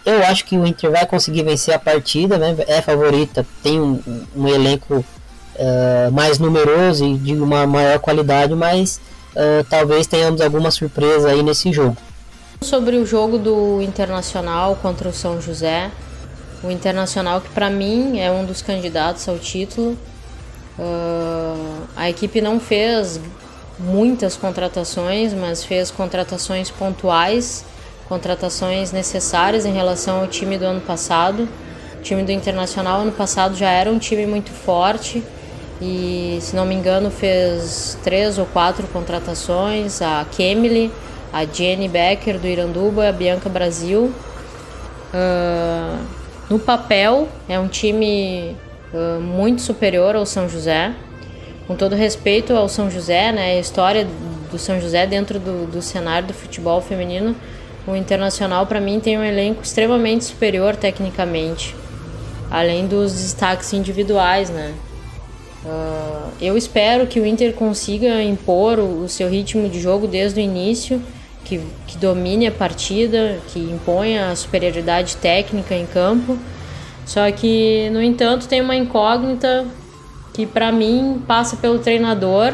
Eu 0.04 0.26
acho 0.26 0.46
que 0.46 0.58
o 0.58 0.66
Inter 0.66 0.90
vai 0.90 1.06
conseguir 1.06 1.44
vencer 1.44 1.74
a 1.74 1.80
partida, 1.80 2.38
né? 2.38 2.56
É 2.68 2.82
favorita, 2.82 3.46
tem 3.62 3.80
um, 3.80 4.00
um 4.36 4.48
elenco 4.48 5.06
é, 5.56 6.10
mais 6.12 6.40
numeroso 6.40 7.06
e 7.06 7.18
de 7.18 7.34
uma 7.36 7.68
maior 7.68 8.00
qualidade, 8.00 8.56
mas 8.56 9.00
é, 9.36 9.64
talvez 9.70 10.08
tenhamos 10.08 10.42
alguma 10.42 10.72
surpresa 10.72 11.30
aí 11.30 11.44
nesse 11.44 11.72
jogo. 11.72 11.96
Sobre 12.64 12.96
o 12.98 13.06
jogo 13.06 13.40
do 13.40 13.82
Internacional 13.82 14.78
contra 14.82 15.10
o 15.10 15.14
São 15.14 15.42
José, 15.42 15.90
o 16.64 16.70
Internacional 16.70 17.42
que 17.42 17.50
para 17.50 17.70
mim 17.70 18.20
é 18.20 18.32
um 18.32 18.46
dos 18.46 18.62
candidatos 18.62 19.28
ao 19.28 19.40
título. 19.40 19.98
Uh, 20.78 21.88
a 21.96 22.10
equipe 22.10 22.40
não 22.40 22.60
fez 22.60 23.20
muitas 23.80 24.38
contratações, 24.38 25.34
mas 25.34 25.64
fez 25.64 25.90
contratações 25.90 26.70
pontuais 26.70 27.66
contratações 28.12 28.92
necessárias 28.92 29.66
em 29.66 29.72
relação 29.72 30.20
ao 30.20 30.28
time 30.28 30.58
do 30.58 30.66
ano 30.66 30.82
passado. 30.82 31.48
O 31.98 32.02
time 32.02 32.24
do 32.24 32.32
Internacional 32.32 33.02
ano 33.02 33.12
passado 33.14 33.56
já 33.56 33.70
era 33.70 33.90
um 33.90 33.98
time 33.98 34.26
muito 34.26 34.52
forte 34.52 35.24
e, 35.82 36.38
se 36.42 36.54
não 36.54 36.66
me 36.66 36.76
engano, 36.76 37.10
fez 37.10 37.98
três 38.04 38.38
ou 38.38 38.46
quatro 38.46 38.86
contratações: 38.90 40.02
a 40.02 40.26
Kemily, 40.30 40.92
a 41.32 41.46
Jenny 41.46 41.88
Becker 41.88 42.40
do 42.40 42.48
Iranduba, 42.48 43.10
a 43.10 43.12
Bianca 43.12 43.50
Brasil. 43.50 44.14
Uh, 45.14 46.06
no 46.50 46.60
papel, 46.60 47.28
é 47.48 47.60
um 47.60 47.68
time 47.68 48.56
uh, 48.94 49.22
muito 49.22 49.62
superior 49.62 50.16
ao 50.16 50.26
São 50.26 50.50
José. 50.50 50.94
Com 51.68 51.76
todo 51.76 51.96
respeito 51.96 52.54
ao 52.54 52.68
São 52.68 52.90
José, 52.90 53.32
né, 53.32 53.54
a 53.54 53.60
história 53.60 54.08
do 54.52 54.58
São 54.58 54.80
José 54.82 55.08
dentro 55.08 55.40
do, 55.40 55.66
do 55.68 55.82
cenário 55.82 56.28
do 56.28 56.34
futebol 56.34 56.82
feminino 56.82 57.36
o 57.88 57.96
Internacional, 57.96 58.68
para 58.68 58.80
mim, 58.80 59.00
tem 59.00 59.18
um 59.18 59.24
elenco 59.24 59.64
extremamente 59.64 60.26
superior 60.26 60.76
tecnicamente, 60.76 61.76
além 62.50 62.86
dos 62.86 63.14
destaques 63.14 63.74
individuais, 63.74 64.50
né? 64.50 64.74
Uh, 65.66 66.32
eu 66.40 66.58
espero 66.58 67.08
que 67.08 67.20
o 67.20 67.26
Inter 67.26 67.54
consiga 67.54 68.22
impor 68.22 68.80
o, 68.80 69.04
o, 69.04 69.10
seu 69.10 69.30
ritmo 69.30 69.70
de 69.70 69.80
jogo 69.80 70.08
desde 70.08 70.40
o 70.40 70.44
início, 70.44 71.02
que, 71.44 71.60
que 71.88 71.98
domine 71.98 72.48
a 72.48 72.52
partida, 72.52 73.40
que 73.48 73.60
imponha 73.60 74.32
a 74.32 74.36
superioridade 74.36 75.18
técnica 75.18 75.76
em 75.76 75.86
campo. 75.86 76.38
Só 77.06 77.30
que, 77.32 77.90
no 77.92 78.02
entanto, 78.02 78.48
tem 78.48 78.62
uma 78.62 78.76
incógnita 78.76 79.66
que 80.34 80.46
para 80.46 80.72
mim 80.72 81.22
passa 81.28 81.58
pelo 81.58 81.80
treinador, 81.80 82.54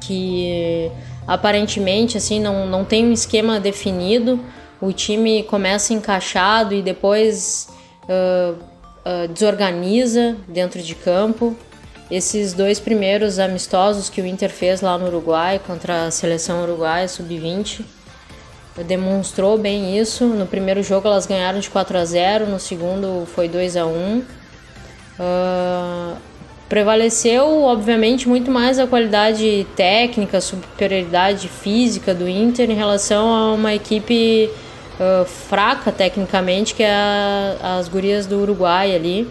que 0.00 0.90
aparentemente 1.26 2.16
assim 2.16 2.40
não, 2.40 2.66
não 2.66 2.84
tem 2.84 3.06
um 3.06 3.12
esquema 3.12 3.58
definido. 3.58 4.40
O 4.80 4.92
time 4.92 5.44
começa 5.44 5.94
encaixado 5.94 6.74
e 6.74 6.82
depois 6.82 7.68
uh, 8.04 8.52
uh, 8.52 9.28
desorganiza 9.28 10.36
dentro 10.48 10.82
de 10.82 10.94
campo. 10.94 11.56
Esses 12.12 12.52
dois 12.52 12.78
primeiros 12.78 13.38
amistosos 13.38 14.10
que 14.10 14.20
o 14.20 14.26
Inter 14.26 14.50
fez 14.50 14.82
lá 14.82 14.98
no 14.98 15.06
Uruguai 15.06 15.58
contra 15.66 16.04
a 16.04 16.10
seleção 16.10 16.62
uruguaia 16.62 17.08
sub-20 17.08 17.82
demonstrou 18.86 19.56
bem 19.56 19.98
isso. 19.98 20.26
No 20.26 20.44
primeiro 20.46 20.82
jogo 20.82 21.08
elas 21.08 21.24
ganharam 21.26 21.58
de 21.58 21.70
4 21.70 21.96
a 21.96 22.04
0, 22.04 22.46
no 22.46 22.60
segundo 22.60 23.26
foi 23.34 23.48
2 23.48 23.78
a 23.78 23.86
1. 23.86 24.18
Uh, 25.18 26.16
Prevaleceu, 26.68 27.62
obviamente, 27.62 28.28
muito 28.28 28.50
mais 28.50 28.78
a 28.78 28.86
qualidade 28.86 29.66
técnica, 29.74 30.38
superioridade 30.38 31.48
física 31.48 32.14
do 32.14 32.28
Inter 32.28 32.70
em 32.70 32.74
relação 32.74 33.32
a 33.34 33.54
uma 33.54 33.72
equipe 33.72 34.50
uh, 35.00 35.24
fraca 35.24 35.90
tecnicamente, 35.90 36.74
que 36.74 36.82
é 36.82 36.92
a, 36.92 37.78
as 37.78 37.88
gurias 37.88 38.26
do 38.26 38.38
Uruguai 38.38 38.94
ali. 38.94 39.30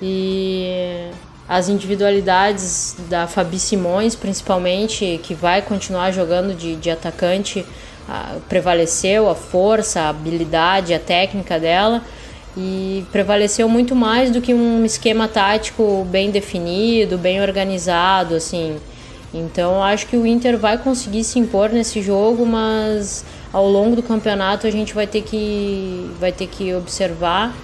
E 0.00 1.10
as 1.48 1.68
individualidades 1.68 2.94
da 3.08 3.26
Fabi 3.26 3.58
Simões, 3.58 4.14
principalmente, 4.14 5.18
que 5.22 5.34
vai 5.34 5.62
continuar 5.62 6.10
jogando 6.10 6.54
de, 6.54 6.76
de 6.76 6.90
atacante, 6.90 7.60
uh, 8.06 8.40
prevaleceu 8.48 9.30
a 9.30 9.34
força, 9.34 10.02
a 10.02 10.08
habilidade, 10.10 10.92
a 10.92 10.98
técnica 10.98 11.58
dela 11.58 12.02
e 12.54 13.06
prevaleceu 13.10 13.68
muito 13.68 13.94
mais 13.94 14.30
do 14.30 14.42
que 14.42 14.52
um 14.52 14.84
esquema 14.84 15.26
tático 15.26 16.06
bem 16.10 16.30
definido, 16.30 17.16
bem 17.16 17.40
organizado, 17.40 18.34
assim. 18.34 18.76
Então 19.32 19.82
acho 19.82 20.06
que 20.06 20.16
o 20.16 20.26
Inter 20.26 20.58
vai 20.58 20.76
conseguir 20.76 21.24
se 21.24 21.38
impor 21.38 21.70
nesse 21.70 22.02
jogo, 22.02 22.44
mas 22.44 23.24
ao 23.52 23.66
longo 23.68 23.96
do 23.96 24.02
campeonato 24.02 24.66
a 24.66 24.70
gente 24.70 24.92
vai 24.92 25.06
ter 25.06 25.22
que 25.22 26.10
vai 26.18 26.32
ter 26.32 26.46
que 26.46 26.74
observar 26.74 27.54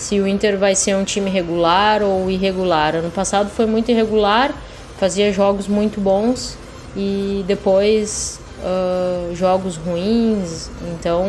se 0.00 0.18
o 0.18 0.26
Inter 0.26 0.58
vai 0.58 0.74
ser 0.74 0.96
um 0.96 1.04
time 1.04 1.30
regular 1.30 2.02
ou 2.02 2.30
irregular. 2.30 2.94
Ano 2.96 3.10
passado 3.10 3.50
foi 3.50 3.66
muito 3.66 3.90
irregular, 3.90 4.50
fazia 4.98 5.32
jogos 5.32 5.68
muito 5.68 6.00
bons 6.00 6.56
e 6.96 7.44
depois 7.46 8.40
uh, 8.62 9.34
jogos 9.36 9.76
ruins. 9.76 10.70
Então 10.94 11.26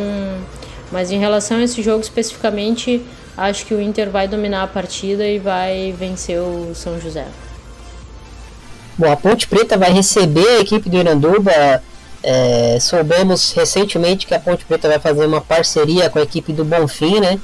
mas 0.91 1.11
em 1.11 1.19
relação 1.19 1.57
a 1.57 1.63
esse 1.63 1.81
jogo 1.81 2.01
especificamente, 2.01 3.01
acho 3.37 3.65
que 3.65 3.73
o 3.73 3.81
Inter 3.81 4.09
vai 4.09 4.27
dominar 4.27 4.63
a 4.63 4.67
partida 4.67 5.25
e 5.25 5.39
vai 5.39 5.95
vencer 5.97 6.39
o 6.39 6.73
São 6.75 6.99
José. 6.99 7.25
Bom, 8.97 9.09
a 9.11 9.15
Ponte 9.15 9.47
Preta 9.47 9.77
vai 9.77 9.91
receber 9.91 10.47
a 10.47 10.59
equipe 10.59 10.89
do 10.89 10.97
Iranduba. 10.97 11.81
É, 12.23 12.77
soubemos 12.79 13.51
recentemente 13.53 14.27
que 14.27 14.33
a 14.35 14.39
Ponte 14.39 14.65
Preta 14.65 14.87
vai 14.89 14.99
fazer 14.99 15.25
uma 15.25 15.41
parceria 15.41 16.09
com 16.09 16.19
a 16.19 16.23
equipe 16.23 16.51
do 16.51 16.65
Bonfim, 16.65 17.19
né? 17.21 17.39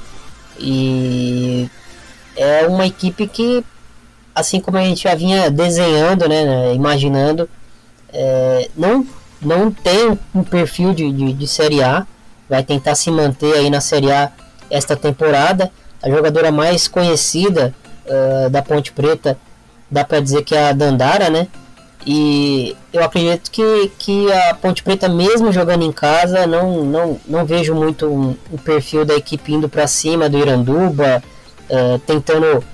E 0.58 1.68
é 2.36 2.66
uma 2.66 2.86
equipe 2.86 3.26
que, 3.26 3.64
assim 4.34 4.60
como 4.60 4.76
a 4.76 4.82
gente 4.82 5.02
já 5.04 5.14
vinha 5.14 5.50
desenhando, 5.50 6.28
né, 6.28 6.74
imaginando, 6.74 7.48
é, 8.12 8.70
não, 8.76 9.06
não 9.40 9.70
tem 9.70 10.18
um 10.34 10.42
perfil 10.42 10.92
de, 10.94 11.10
de, 11.12 11.32
de 11.32 11.46
Série 11.46 11.82
A 11.82 12.06
vai 12.48 12.62
tentar 12.62 12.94
se 12.94 13.10
manter 13.10 13.54
aí 13.54 13.70
na 13.70 13.80
Série 13.80 14.10
A 14.10 14.32
esta 14.70 14.96
temporada. 14.96 15.70
A 16.02 16.08
jogadora 16.08 16.50
mais 16.50 16.88
conhecida 16.88 17.74
uh, 18.06 18.48
da 18.48 18.62
Ponte 18.62 18.92
Preta, 18.92 19.36
dá 19.90 20.04
para 20.04 20.20
dizer 20.20 20.42
que 20.44 20.54
é 20.54 20.70
a 20.70 20.72
Dandara, 20.72 21.28
né? 21.28 21.48
E 22.10 22.74
eu 22.90 23.04
acredito 23.04 23.50
que, 23.50 23.92
que 23.98 24.32
a 24.32 24.54
Ponte 24.54 24.82
Preta, 24.82 25.10
mesmo 25.10 25.52
jogando 25.52 25.84
em 25.84 25.92
casa, 25.92 26.46
não, 26.46 26.82
não, 26.82 27.20
não 27.28 27.44
vejo 27.44 27.74
muito 27.74 28.06
um, 28.06 28.34
um 28.50 28.56
perfil 28.56 29.04
da 29.04 29.14
equipe 29.14 29.52
indo 29.52 29.68
para 29.68 29.86
cima 29.86 30.26
do 30.26 30.38
Iranduba, 30.38 31.22
uh, 31.68 31.98
tentando 32.06 32.60
uh, 32.60 32.64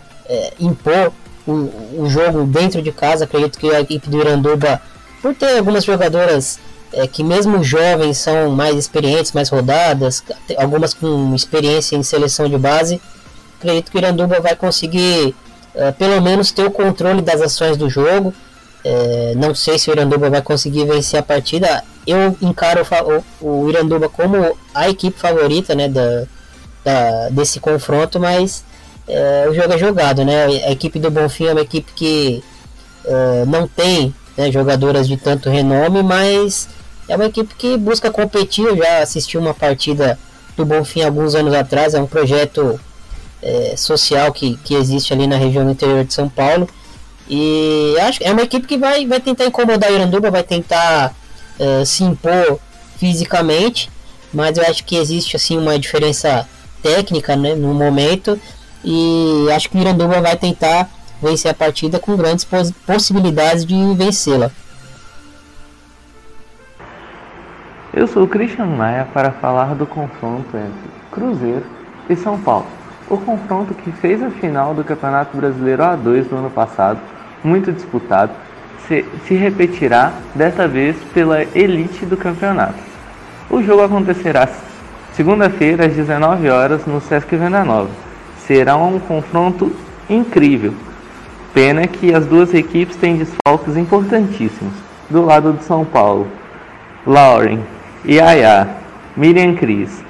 impor 0.60 1.12
o, 1.44 1.52
o 1.98 2.06
jogo 2.08 2.44
dentro 2.44 2.80
de 2.80 2.92
casa. 2.92 3.24
Acredito 3.24 3.58
que 3.58 3.74
a 3.74 3.80
equipe 3.80 4.08
do 4.08 4.20
Iranduba, 4.20 4.80
por 5.20 5.34
ter 5.34 5.58
algumas 5.58 5.84
jogadoras 5.84 6.60
é, 6.92 7.08
que 7.08 7.24
mesmo 7.24 7.60
jovens 7.64 8.18
são 8.18 8.52
mais 8.52 8.76
experientes, 8.76 9.32
mais 9.32 9.48
rodadas, 9.48 10.22
algumas 10.56 10.94
com 10.94 11.34
experiência 11.34 11.96
em 11.96 12.04
seleção 12.04 12.48
de 12.48 12.56
base, 12.56 13.00
acredito 13.58 13.90
que 13.90 13.96
o 13.96 13.98
Iranduba 13.98 14.38
vai 14.38 14.54
conseguir 14.54 15.34
pelo 15.98 16.22
menos 16.22 16.52
ter 16.52 16.64
o 16.64 16.70
controle 16.70 17.20
das 17.20 17.40
ações 17.40 17.76
do 17.76 17.90
jogo 17.90 18.32
É, 18.84 19.32
não 19.36 19.54
sei 19.54 19.78
se 19.78 19.88
o 19.88 19.92
Iranduba 19.92 20.28
vai 20.28 20.42
conseguir 20.42 20.84
vencer 20.84 21.18
a 21.18 21.22
partida. 21.22 21.82
Eu 22.06 22.36
encaro 22.42 22.86
o, 23.40 23.64
o 23.64 23.70
Iranduba 23.70 24.08
como 24.08 24.56
a 24.74 24.88
equipe 24.88 25.18
favorita 25.18 25.74
né, 25.74 25.88
da, 25.88 26.24
da 26.84 27.28
desse 27.30 27.58
confronto, 27.60 28.20
mas 28.20 28.62
é, 29.08 29.46
o 29.48 29.54
jogo 29.54 29.72
é 29.72 29.78
jogado. 29.78 30.24
Né? 30.24 30.44
A 30.66 30.70
equipe 30.70 30.98
do 30.98 31.10
Bonfim 31.10 31.46
é 31.46 31.52
uma 31.52 31.62
equipe 31.62 31.92
que 31.94 32.44
é, 33.06 33.44
não 33.46 33.66
tem 33.66 34.14
né, 34.36 34.50
jogadoras 34.52 35.08
de 35.08 35.16
tanto 35.16 35.48
renome, 35.48 36.02
mas 36.02 36.68
é 37.08 37.16
uma 37.16 37.26
equipe 37.26 37.54
que 37.54 37.76
busca 37.78 38.10
competir. 38.10 38.66
Eu 38.66 38.76
já 38.76 39.02
assisti 39.02 39.38
uma 39.38 39.54
partida 39.54 40.18
do 40.56 40.64
Bonfim 40.64 41.02
alguns 41.02 41.34
anos 41.34 41.54
atrás, 41.54 41.94
é 41.94 42.00
um 42.00 42.06
projeto 42.06 42.78
é, 43.42 43.76
social 43.76 44.32
que, 44.32 44.56
que 44.58 44.74
existe 44.74 45.12
ali 45.12 45.26
na 45.26 45.36
região 45.36 45.68
interior 45.70 46.04
de 46.04 46.14
São 46.14 46.28
Paulo. 46.28 46.68
E 47.28 47.96
acho 48.00 48.18
que 48.18 48.24
é 48.24 48.32
uma 48.32 48.42
equipe 48.42 48.66
que 48.66 48.76
vai, 48.76 49.06
vai 49.06 49.20
tentar 49.20 49.46
incomodar 49.46 49.90
a 49.90 49.92
Iranduba, 49.92 50.30
vai 50.30 50.42
tentar 50.42 51.14
uh, 51.58 51.86
se 51.86 52.04
impor 52.04 52.58
fisicamente, 52.98 53.90
mas 54.32 54.58
eu 54.58 54.64
acho 54.64 54.84
que 54.84 54.96
existe 54.96 55.36
assim 55.36 55.56
uma 55.56 55.78
diferença 55.78 56.48
técnica 56.82 57.34
né, 57.34 57.54
no 57.54 57.72
momento 57.72 58.38
e 58.84 59.46
acho 59.54 59.70
que 59.70 59.78
o 59.78 59.80
Iranduba 59.80 60.20
vai 60.20 60.36
tentar 60.36 60.88
vencer 61.22 61.50
a 61.50 61.54
partida 61.54 61.98
com 61.98 62.16
grandes 62.16 62.44
poss 62.44 62.70
possibilidades 62.86 63.64
de 63.64 63.94
vencê-la. 63.94 64.50
Eu 67.94 68.06
sou 68.06 68.24
o 68.24 68.28
Christian 68.28 68.66
Maia 68.66 69.06
para 69.14 69.30
falar 69.30 69.74
do 69.74 69.86
confronto 69.86 70.56
entre 70.56 70.90
Cruzeiro 71.10 71.64
e 72.10 72.16
São 72.16 72.38
Paulo. 72.38 72.66
O 73.08 73.16
confronto 73.16 73.72
que 73.72 73.92
fez 73.92 74.22
a 74.22 74.30
final 74.30 74.74
do 74.74 74.82
Campeonato 74.82 75.36
Brasileiro 75.36 75.82
A2 75.82 76.28
do 76.28 76.36
ano 76.36 76.50
passado 76.50 76.98
muito 77.44 77.70
disputado, 77.70 78.32
se, 78.88 79.04
se 79.26 79.34
repetirá 79.34 80.12
desta 80.34 80.66
vez 80.66 80.96
pela 81.12 81.42
elite 81.54 82.06
do 82.06 82.16
campeonato. 82.16 82.78
O 83.50 83.62
jogo 83.62 83.82
acontecerá 83.82 84.48
segunda-feira 85.12 85.86
às 85.86 85.94
19 85.94 86.48
horas 86.48 86.86
no 86.86 87.00
Sesc 87.00 87.36
Venda 87.36 87.64
Nova. 87.64 87.90
Será 88.46 88.76
um 88.76 88.98
confronto 88.98 89.70
incrível. 90.08 90.74
Pena 91.52 91.86
que 91.86 92.12
as 92.12 92.26
duas 92.26 92.52
equipes 92.52 92.96
têm 92.96 93.16
desfalques 93.16 93.76
importantíssimos. 93.76 94.74
Do 95.08 95.24
lado 95.24 95.52
de 95.52 95.62
São 95.64 95.84
Paulo, 95.84 96.26
Lauren, 97.06 97.60
Yaya, 98.06 98.68
Miriam 99.16 99.54
Cris 99.54 100.02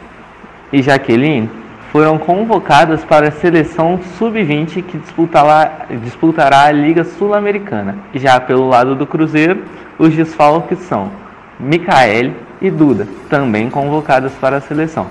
e 0.72 0.80
Jaqueline 0.80 1.50
foram 1.94 2.18
convocadas 2.18 3.04
para 3.04 3.28
a 3.28 3.30
seleção 3.30 4.00
sub-20 4.18 4.82
que 4.82 4.98
disputará, 4.98 6.64
a 6.66 6.72
Liga 6.72 7.04
Sul-Americana. 7.04 7.98
Já 8.12 8.40
pelo 8.40 8.66
lado 8.66 8.96
do 8.96 9.06
Cruzeiro, 9.06 9.62
os 9.96 10.12
desfalques 10.12 10.80
são 10.80 11.12
Micaele 11.56 12.34
e 12.60 12.68
Duda, 12.68 13.06
também 13.30 13.70
convocadas 13.70 14.32
para 14.40 14.56
a 14.56 14.60
seleção. 14.60 15.06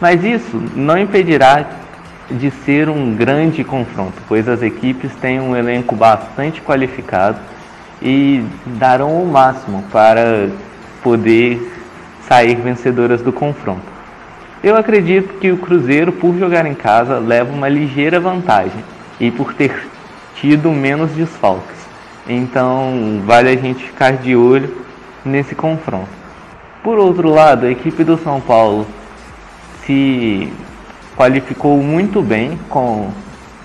Mas 0.00 0.24
isso 0.24 0.60
não 0.74 0.98
impedirá 0.98 1.66
de 2.28 2.50
ser 2.50 2.88
um 2.88 3.14
grande 3.14 3.62
confronto, 3.62 4.20
pois 4.26 4.48
as 4.48 4.60
equipes 4.60 5.14
têm 5.20 5.40
um 5.40 5.54
elenco 5.54 5.94
bastante 5.94 6.60
qualificado 6.60 7.38
e 8.02 8.44
darão 8.66 9.22
o 9.22 9.26
máximo 9.30 9.84
para 9.92 10.48
poder 11.00 11.62
sair 12.26 12.56
vencedoras 12.56 13.22
do 13.22 13.32
confronto. 13.32 13.91
Eu 14.62 14.76
acredito 14.76 15.40
que 15.40 15.50
o 15.50 15.56
Cruzeiro, 15.56 16.12
por 16.12 16.38
jogar 16.38 16.66
em 16.66 16.74
casa, 16.74 17.18
leva 17.18 17.52
uma 17.52 17.68
ligeira 17.68 18.20
vantagem 18.20 18.84
e 19.18 19.28
por 19.28 19.54
ter 19.54 19.88
tido 20.36 20.70
menos 20.70 21.10
desfalques. 21.10 21.76
Então, 22.28 23.20
vale 23.26 23.50
a 23.50 23.56
gente 23.56 23.84
ficar 23.84 24.12
de 24.12 24.36
olho 24.36 24.72
nesse 25.24 25.56
confronto. 25.56 26.08
Por 26.80 26.96
outro 26.96 27.28
lado, 27.28 27.66
a 27.66 27.70
equipe 27.70 28.04
do 28.04 28.16
São 28.16 28.40
Paulo 28.40 28.86
se 29.84 30.52
qualificou 31.16 31.82
muito 31.82 32.22
bem 32.22 32.56
com 32.68 33.10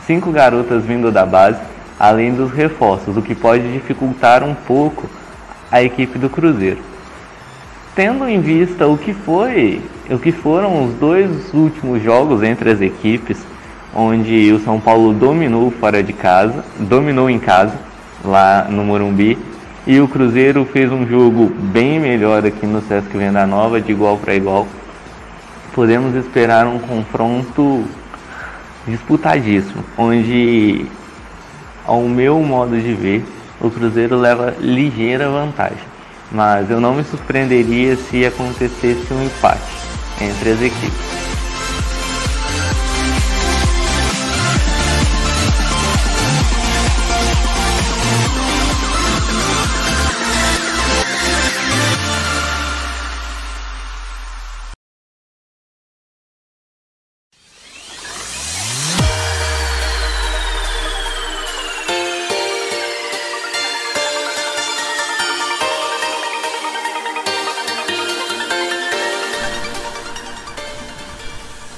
cinco 0.06 0.32
garotas 0.32 0.84
vindo 0.84 1.12
da 1.12 1.28
base, 1.28 1.60
além 2.00 2.34
dos 2.34 2.52
reforços, 2.52 3.16
o 3.16 3.22
que 3.22 3.36
pode 3.36 3.72
dificultar 3.72 4.44
um 4.44 4.56
pouco 4.56 5.08
a 5.72 5.84
equipe 5.84 6.18
do 6.18 6.28
Cruzeiro 6.28 6.82
tendo 7.98 8.30
em 8.30 8.40
vista 8.40 8.88
o 8.88 8.96
que 8.96 9.12
foi, 9.12 9.82
o 10.14 10.20
que 10.20 10.32
foram 10.32 10.86
os 10.86 10.94
dois 10.96 11.54
últimos 11.54 12.02
jogos 12.02 12.44
entre 12.44 12.72
as 12.72 12.82
equipes, 12.82 13.38
onde 13.94 14.52
o 14.52 14.60
São 14.60 14.80
Paulo 14.80 15.14
dominou 15.14 15.72
fora 15.72 16.02
de 16.04 16.14
casa, 16.14 16.64
dominou 16.80 17.30
em 17.30 17.40
casa 17.40 17.76
lá 18.24 18.68
no 18.70 18.84
Morumbi, 18.84 19.38
e 19.86 20.00
o 20.00 20.08
Cruzeiro 20.08 20.66
fez 20.66 20.92
um 20.92 21.08
jogo 21.08 21.50
bem 21.50 22.00
melhor 22.00 22.46
aqui 22.46 22.66
no 22.66 22.82
Sesc 22.82 23.16
Venda 23.18 23.46
Nova, 23.48 23.80
de 23.80 23.92
igual 23.92 24.18
para 24.18 24.36
igual. 24.36 24.68
Podemos 25.74 26.16
esperar 26.16 26.68
um 26.68 26.80
confronto 26.80 27.86
disputadíssimo, 28.88 29.84
onde, 29.98 30.86
ao 31.86 32.02
meu 32.04 32.40
modo 32.40 32.80
de 32.80 32.94
ver, 32.94 33.26
o 33.62 33.70
Cruzeiro 33.70 34.18
leva 34.18 34.56
ligeira 34.60 35.30
vantagem 35.30 35.98
mas 36.32 36.70
eu 36.70 36.80
não 36.80 36.94
me 36.94 37.04
surpreenderia 37.04 37.96
se 37.96 38.26
acontecesse 38.26 39.14
um 39.14 39.24
empate 39.24 39.62
entre 40.20 40.52
as 40.52 40.62
equipes. 40.62 41.17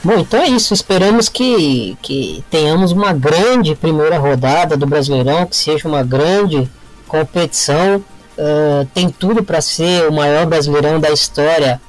Bom, 0.10 0.18
então 0.18 0.42
é 0.42 0.48
isso. 0.48 0.74
Esperamos 0.74 1.30
que, 1.30 1.96
que 2.02 2.44
tenhamos 2.50 2.92
uma 2.92 3.14
grande 3.14 3.76
primeira 3.76 4.18
rodada 4.18 4.76
do 4.76 4.88
Brasileirão, 4.88 5.46
que 5.46 5.56
seja 5.56 5.88
uma 5.88 6.02
grande 6.02 6.68
competição. 7.08 7.98
Uh, 8.36 8.88
tem 8.92 9.08
tudo 9.12 9.44
para 9.44 9.62
ser 9.62 10.08
o 10.08 10.12
maior 10.12 10.48
Brasileirão 10.48 11.00
da 11.00 11.12
história 11.12 11.80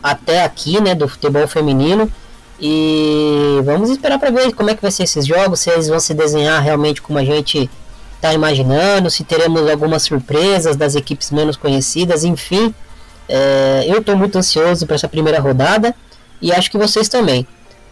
até 0.00 0.44
aqui, 0.44 0.80
né, 0.80 0.94
do 0.94 1.08
futebol 1.08 1.48
feminino. 1.48 2.08
E 2.60 3.58
vamos 3.64 3.90
esperar 3.90 4.20
para 4.20 4.30
ver 4.30 4.52
como 4.52 4.70
é 4.70 4.76
que 4.76 4.82
vai 4.82 4.92
ser 4.92 5.02
esses 5.02 5.26
jogos, 5.26 5.58
se 5.58 5.70
eles 5.70 5.88
vão 5.88 5.98
se 5.98 6.14
desenhar 6.14 6.62
realmente 6.62 7.02
como 7.02 7.18
a 7.18 7.24
gente 7.24 7.68
está 8.14 8.32
imaginando, 8.32 9.10
se 9.10 9.24
teremos 9.24 9.68
algumas 9.68 10.04
surpresas 10.04 10.76
das 10.76 10.94
equipes 10.94 11.32
menos 11.32 11.56
conhecidas, 11.56 12.22
enfim. 12.22 12.72
É, 13.28 13.86
eu 13.88 13.98
estou 13.98 14.16
muito 14.16 14.38
ansioso 14.38 14.86
para 14.86 14.94
essa 14.94 15.08
primeira 15.08 15.40
rodada 15.40 15.96
e 16.40 16.52
acho 16.52 16.70
que 16.70 16.78
vocês 16.78 17.08
também. 17.08 17.46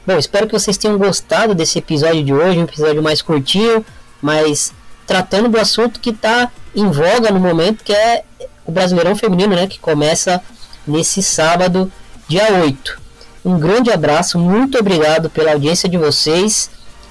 Bom, 0.06 0.16
espero 0.16 0.46
que 0.46 0.52
vocês 0.52 0.76
tenham 0.76 0.96
gostado 0.96 1.54
desse 1.54 1.78
episódio 1.78 2.24
de 2.24 2.32
hoje, 2.32 2.58
um 2.58 2.64
episódio 2.64 3.02
mais 3.02 3.20
curtinho, 3.20 3.84
mas 4.22 4.72
tratando 5.06 5.48
do 5.48 5.58
assunto 5.58 6.00
que 6.00 6.10
está 6.10 6.50
em 6.74 6.90
voga 6.90 7.30
no 7.30 7.40
momento, 7.40 7.84
que 7.84 7.92
é 7.92 8.24
o 8.64 8.72
Brasileirão 8.72 9.16
Feminino, 9.16 9.54
né, 9.54 9.66
que 9.66 9.78
começa 9.78 10.42
nesse 10.86 11.22
sábado, 11.22 11.92
dia 12.26 12.52
8. 12.62 13.00
Um 13.44 13.58
grande 13.58 13.90
abraço, 13.90 14.38
muito 14.38 14.78
obrigado 14.78 15.30
pela 15.30 15.52
audiência 15.52 15.88
de 15.88 15.96
vocês 15.96 16.70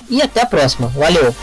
e 0.10 0.22
até 0.22 0.42
a 0.42 0.46
próxima. 0.46 0.88
Valeu! 0.88 1.36